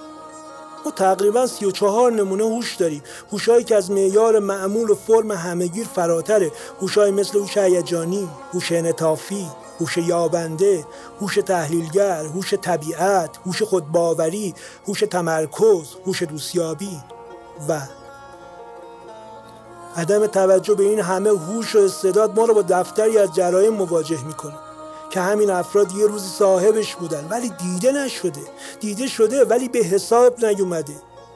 ما 0.85 0.91
تقریبا 0.91 1.47
34 1.47 2.11
نمونه 2.11 2.43
هوش 2.43 2.75
داریم. 2.75 3.03
هوشایی 3.31 3.63
که 3.63 3.75
از 3.75 3.91
معیار 3.91 4.39
معمول 4.39 4.89
و 4.89 4.95
فرم 4.95 5.31
همگیر 5.31 5.87
فراتره. 5.87 6.51
هوشایی 6.81 7.11
مثل 7.11 7.39
هوش 7.39 7.57
هیجانی 7.57 8.29
هوش 8.53 8.71
انعطافی 8.71 9.47
هوش 9.79 9.97
یابنده 9.97 10.85
هوش 11.21 11.35
تحلیلگر 11.35 12.25
هوش 12.25 12.53
طبیعت 12.53 13.37
هوش 13.45 13.63
خودباوری 13.63 14.53
هوش 14.87 14.99
تمرکز 14.99 15.95
هوش 16.05 16.23
دوستیابی 16.23 16.99
و 17.69 17.81
عدم 19.97 20.27
توجه 20.27 20.73
به 20.73 20.83
این 20.83 20.99
همه 20.99 21.29
هوش 21.29 21.75
و 21.75 21.79
استعداد 21.79 22.39
ما 22.39 22.45
رو 22.45 22.53
با 22.53 22.61
دفتری 22.61 23.17
از 23.17 23.33
جرایم 23.33 23.73
مواجه 23.73 24.23
می‌کنه 24.25 24.55
که 25.09 25.19
همین 25.19 25.49
افراد 25.49 25.91
یه 25.91 26.07
روزی 26.07 26.29
صاحبش 26.29 26.95
بودن 26.95 27.27
ولی 27.29 27.49
دیده 27.49 27.91
نشده. 27.91 28.41
دیده 28.79 29.07
شده 29.07 29.45
ولی 29.45 29.69
به 29.69 29.79
حساب 29.79 30.45
نیومده. 30.45 30.93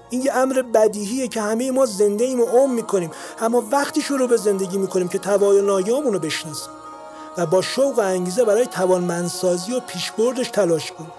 این 0.09 0.21
یه 0.21 0.33
امر 0.33 0.61
بدیهیه 0.61 1.27
که 1.27 1.41
همه 1.41 1.71
ما 1.71 1.85
زنده 1.85 2.25
ایم 2.25 2.39
و 2.39 2.45
عم 2.45 2.73
می‌کنیم. 2.73 3.11
اما 3.39 3.63
وقتی 3.71 4.01
شروع 4.01 4.27
به 4.27 4.37
زندگی 4.37 4.77
می‌کنیم 4.77 5.07
که 5.07 5.17
تواناییامون 5.17 6.13
رو 6.13 6.19
بشناسیم 6.19 6.73
و 7.37 7.45
با 7.45 7.61
شوق 7.61 7.99
و 7.99 8.01
انگیزه 8.01 8.45
برای 8.45 8.65
توانمندسازی 8.65 9.73
و 9.73 9.79
پیشبردش 9.79 10.49
تلاش 10.49 10.91
کنیم. 10.91 11.11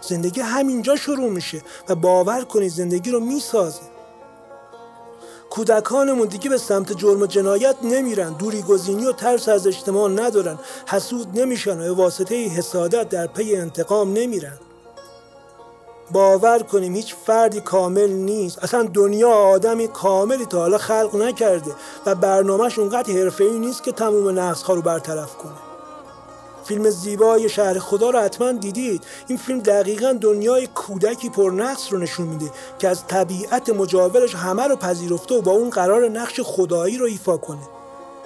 زندگی 0.00 0.40
همینجا 0.40 0.96
شروع 0.96 1.30
میشه 1.30 1.62
و 1.88 1.94
باور 1.94 2.44
کنید 2.44 2.72
زندگی 2.72 3.10
رو 3.10 3.20
می‌سازه. 3.20 3.91
کودکانمون 5.52 6.28
دیگه 6.28 6.50
به 6.50 6.58
سمت 6.58 6.92
جرم 6.92 7.20
و 7.20 7.26
جنایت 7.26 7.76
نمیرن. 7.82 8.32
دوری 8.32 8.62
گزینی 8.62 9.06
و 9.06 9.12
ترس 9.12 9.48
از 9.48 9.66
اجتماع 9.66 10.10
ندارن. 10.10 10.58
حسود 10.86 11.40
نمیشن 11.40 11.90
و 11.90 11.94
واسطه 11.94 12.34
حسادت 12.34 13.08
در 13.08 13.26
پی 13.26 13.56
انتقام 13.56 14.12
نمیرن. 14.12 14.58
باور 16.10 16.58
کنیم 16.58 16.94
هیچ 16.94 17.14
فردی 17.26 17.60
کامل 17.60 18.10
نیست. 18.10 18.64
اصلا 18.64 18.82
دنیا 18.82 19.30
آدمی 19.30 19.88
کاملی 19.88 20.46
تا 20.46 20.58
حالا 20.58 20.78
خلق 20.78 21.16
نکرده 21.16 21.70
و 22.06 22.14
برنامهش 22.14 22.78
اونقدر 22.78 23.12
حرفه‌ای 23.12 23.58
نیست 23.58 23.82
که 23.82 23.92
تموم 23.92 24.38
نقصها 24.38 24.74
رو 24.74 24.82
برطرف 24.82 25.36
کنه. 25.36 25.71
فیلم 26.64 26.90
زیبای 26.90 27.48
شهر 27.48 27.78
خدا 27.78 28.10
رو 28.10 28.18
حتما 28.18 28.52
دیدید. 28.52 29.04
این 29.26 29.38
فیلم 29.38 29.60
دقیقا 29.60 30.12
دنیای 30.20 30.66
کودکی 30.66 31.30
پرنقص 31.30 31.92
رو 31.92 31.98
نشون 31.98 32.26
میده 32.26 32.50
که 32.78 32.88
از 32.88 33.06
طبیعت 33.06 33.70
مجاورش 33.70 34.34
همه 34.34 34.66
رو 34.66 34.76
پذیرفته 34.76 35.34
و 35.34 35.42
با 35.42 35.52
اون 35.52 35.70
قرار 35.70 36.08
نقش 36.08 36.40
خدایی 36.40 36.98
رو 36.98 37.06
ایفا 37.06 37.36
کنه. 37.36 37.62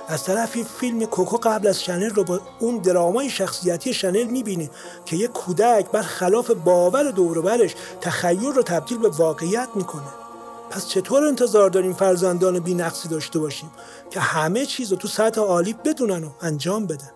از 0.09 0.25
طرفی 0.25 0.65
فیلم 0.65 1.05
کوکو 1.05 1.37
قبل 1.37 1.67
از 1.67 1.83
شنل 1.83 2.11
رو 2.11 2.25
با 2.25 2.41
اون 2.59 2.79
درامای 2.79 3.31
شخصیتی 3.31 3.95
شنل 3.95 4.25
می‌بینیم 4.25 4.71
که 5.05 5.17
یک 5.17 5.33
کودک 5.33 5.91
بر 5.91 6.03
خلاف 6.03 6.51
باور 6.51 7.11
دوروبرش 7.11 7.75
تخیل 8.01 8.53
رو 8.53 8.63
تبدیل 8.63 8.99
به 8.99 9.09
واقعیت 9.09 9.69
می‌کنه. 9.75 10.09
پس 10.71 10.89
چطور 10.89 11.25
انتظار 11.25 11.71
داریم 11.71 11.93
فرزندان 11.93 12.59
بینقصی 12.59 13.09
داشته 13.09 13.39
باشیم 13.39 13.71
که 14.11 14.21
همه 14.21 14.67
چیز 14.67 14.91
رو 14.91 14.97
تو 14.99 15.09
سطح 15.09 15.41
عالی 15.41 15.73
بدونن 15.85 16.25
و 16.25 16.31
انجام 16.41 16.87
بدن؟ 16.87 17.11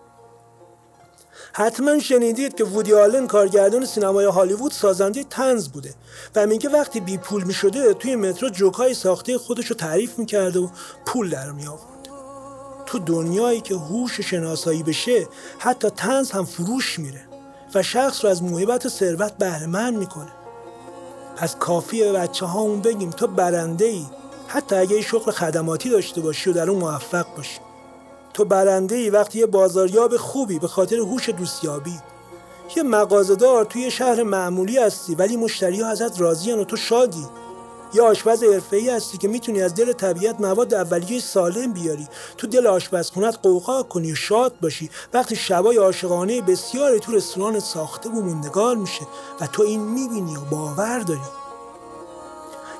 حتما 1.53 1.99
شنیدید 1.99 2.55
که 2.55 2.63
وودی 2.63 2.93
آلن 2.93 3.27
کارگردان 3.27 3.85
سینمای 3.85 4.25
هالیوود 4.25 4.71
سازنده 4.71 5.23
تنز 5.23 5.67
بوده 5.67 5.93
و 6.35 6.47
میگه 6.47 6.69
وقتی 6.69 6.99
بی 6.99 7.17
پول 7.17 7.43
می 7.43 7.53
شده 7.53 7.93
توی 7.93 8.15
مترو 8.15 8.49
جوکای 8.49 8.93
ساخته 8.93 9.37
خودش 9.37 9.65
رو 9.65 9.75
تعریف 9.75 10.19
می‌کرده 10.19 10.59
و 10.59 10.67
پول 11.05 11.29
در 11.29 11.51
می 11.51 11.67
آورد 11.67 12.09
تو 12.85 12.99
دنیایی 12.99 13.61
که 13.61 13.75
هوش 13.75 14.21
شناسایی 14.21 14.83
بشه 14.83 15.27
حتی 15.59 15.89
تنز 15.89 16.31
هم 16.31 16.45
فروش 16.45 16.99
میره 16.99 17.21
و 17.75 17.83
شخص 17.83 18.23
رو 18.25 18.31
از 18.31 18.43
موهبت 18.43 18.87
ثروت 18.87 19.33
بهره 19.37 19.89
می‌کنه. 19.89 20.31
پس 21.37 21.55
کافیه 21.55 22.11
بچه 22.11 22.55
اون 22.55 22.81
بگیم 22.81 23.09
تو 23.09 23.27
برنده 23.27 23.85
ای 23.85 24.05
حتی 24.47 24.75
اگه 24.75 25.01
شغل 25.01 25.31
خدماتی 25.31 25.89
داشته 25.89 26.21
باشی 26.21 26.49
و 26.49 26.53
در 26.53 26.69
اون 26.69 26.79
موفق 26.79 27.25
باشی. 27.37 27.59
تو 28.33 28.45
برنده 28.45 28.95
ای 28.95 29.09
وقتی 29.09 29.39
یه 29.39 29.45
بازاریاب 29.45 30.17
خوبی 30.17 30.59
به 30.59 30.67
خاطر 30.67 30.95
هوش 30.95 31.29
دوستیابی 31.29 31.99
یه 32.75 32.83
مغازهدار 32.83 33.65
توی 33.65 33.91
شهر 33.91 34.23
معمولی 34.23 34.77
هستی 34.77 35.15
ولی 35.15 35.37
مشتری 35.37 35.81
ها 35.81 35.89
ازت 35.89 36.21
راضیان 36.21 36.59
و 36.59 36.63
تو 36.63 36.75
شادی 36.75 37.25
یا 37.93 38.05
آشپز 38.05 38.43
ای 38.71 38.89
هستی 38.89 39.17
که 39.17 39.27
می‌تونی 39.27 39.61
از 39.61 39.75
دل 39.75 39.93
طبیعت 39.93 40.41
مواد 40.41 40.73
اولیه 40.73 41.19
سالم 41.19 41.73
بیاری. 41.73 42.07
تو 42.37 42.47
دل 42.47 42.67
آشپزخونت 42.67 43.39
قوقا 43.43 43.83
کنی 43.83 44.11
و 44.11 44.15
شاد 44.15 44.53
باشی. 44.61 44.89
وقتی 45.13 45.35
شبای 45.35 45.77
عاشقانه 45.77 46.41
بسیاری 46.41 46.99
تو 46.99 47.11
رستوران 47.11 47.59
ساخته 47.59 48.09
و 48.09 48.21
موندگار 48.21 48.75
میشه 48.75 49.07
و 49.41 49.47
تو 49.47 49.63
این 49.63 49.81
می‌بینی 49.81 50.35
و 50.35 50.41
باور 50.51 50.99
داری. 50.99 51.40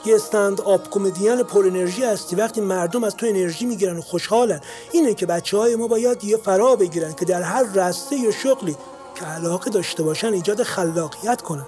یه 0.05 0.15
استند 0.15 0.61
آب 0.61 0.89
کمدین 0.89 1.43
پر 1.43 1.65
انرژی 1.65 2.03
هستی 2.03 2.35
وقتی 2.35 2.61
مردم 2.61 3.03
از 3.03 3.15
تو 3.15 3.25
انرژی 3.25 3.65
می‌گیرن 3.65 3.97
و 3.97 4.01
خوشحالن 4.01 4.61
اینه 4.91 5.13
که 5.13 5.25
بچه 5.25 5.57
های 5.57 5.75
ما 5.75 5.87
باید 5.87 6.23
یه 6.23 6.37
فرا 6.37 6.75
بگیرن 6.75 7.13
که 7.13 7.25
در 7.25 7.41
هر 7.41 7.63
رسته 7.73 8.15
یا 8.15 8.31
شغلی 8.31 8.77
که 9.15 9.25
علاقه 9.25 9.69
داشته 9.69 10.03
باشن 10.03 10.33
ایجاد 10.33 10.63
خلاقیت 10.63 11.41
کنن. 11.41 11.65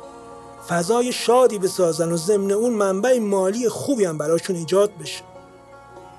فضای 0.67 1.11
شادی 1.11 1.59
بسازن 1.59 2.11
و 2.11 2.17
ضمن 2.17 2.51
اون 2.51 2.73
منبع 2.73 3.19
مالی 3.19 3.69
خوبی 3.69 4.05
هم 4.05 4.17
براشون 4.17 4.55
ایجاد 4.55 4.91
بشه. 5.01 5.23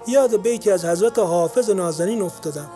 یاد 0.08 0.42
بیتی 0.42 0.70
از 0.70 0.84
حضرت 0.84 1.18
حافظ 1.18 1.70
نازنین 1.70 2.22
افتادم 2.22 2.70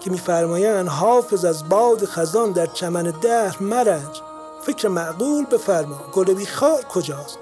که 0.00 0.10
میفرمایند 0.10 0.88
حافظ 0.88 1.44
از 1.44 1.68
باد 1.68 2.04
خزان 2.04 2.52
در 2.52 2.66
چمن 2.66 3.14
دهر 3.22 3.62
مرنج 3.62 4.22
فکر 4.62 4.88
معقول 4.88 5.46
بفرما 5.46 5.96
گل 6.12 6.34
بیخار 6.34 6.82
کجاست؟ 6.82 7.38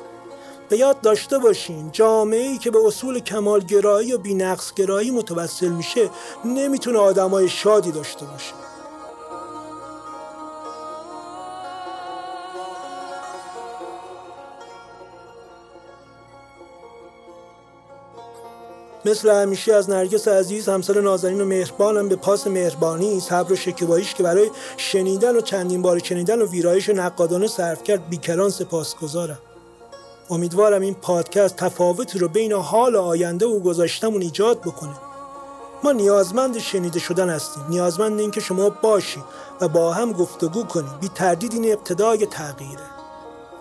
به 0.68 0.76
یاد 0.76 1.00
داشته 1.00 1.38
باشین 1.38 1.90
جامعه 1.92 2.40
ای 2.40 2.59
که 2.59 2.70
به 2.70 2.78
اصول 2.87 3.20
کمالگرایی 3.20 4.12
و 4.12 4.18
بینقص 4.18 4.74
گرایی 4.74 5.11
متوسل 5.11 5.68
میشه 5.68 6.11
نمی‌تونه 6.44 6.98
آدمای 6.98 7.48
شادی 7.48 7.92
داشته 7.92 8.26
باشه. 8.26 8.54
مثل 19.04 19.31
همیشه 19.31 19.74
از 19.74 19.90
نرگس 19.90 20.28
عزیز 20.28 20.68
همسر 20.68 21.00
نازنین 21.00 21.40
و 21.40 21.44
مهربانم 21.44 22.09
به 22.09 22.16
پاس 22.16 22.46
مهربانی 22.46 23.20
صبر 23.20 23.52
و 23.52 23.57
شکیباییش 23.57 24.14
که 24.14 24.22
برای 24.22 24.50
شنیدن 24.76 25.37
و 25.37 25.40
چندین 25.40 25.83
بار 25.83 25.98
شنیدن 25.98 26.42
و 26.42 26.46
ویرایش 26.46 26.88
نقادانه 26.88 27.46
صرف 27.46 27.83
کرد 27.83 28.09
بیکران 28.09 28.50
سپاسگزارم. 28.50 29.38
امیدوارم 30.30 30.80
این 30.80 30.94
پادکست 30.94 31.56
تفاوتی 31.56 32.18
رو 32.18 32.28
بین 32.28 32.52
حال 32.52 32.96
آینده 32.96 33.46
و 33.46 33.60
گذاشتمون 33.60 34.22
ایجاد 34.22 34.60
بکنه. 34.60 34.94
ما 35.84 35.92
نیازمند 35.92 36.58
شنیده 36.58 36.98
شدن 36.98 37.30
هستیم. 37.30 37.64
نیازمند 37.68 38.20
این 38.20 38.30
که 38.30 38.40
شما 38.40 38.70
باشی 38.70 39.22
و 39.60 39.68
با 39.68 39.92
هم 39.92 40.12
گفتگو 40.12 40.64
کنیم 40.64 40.98
بی 41.00 41.08
تردید 41.08 41.52
این 41.52 41.72
ابتدای 41.72 42.26
تغییره. 42.26 42.82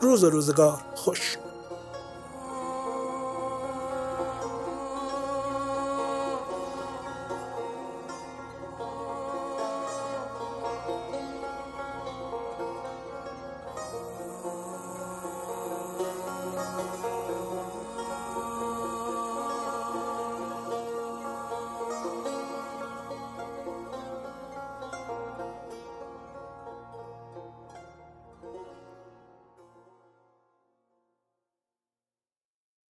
روز 0.02 0.24
و 0.24 0.30
روزگار. 0.30 0.78
خوش. 0.96 1.38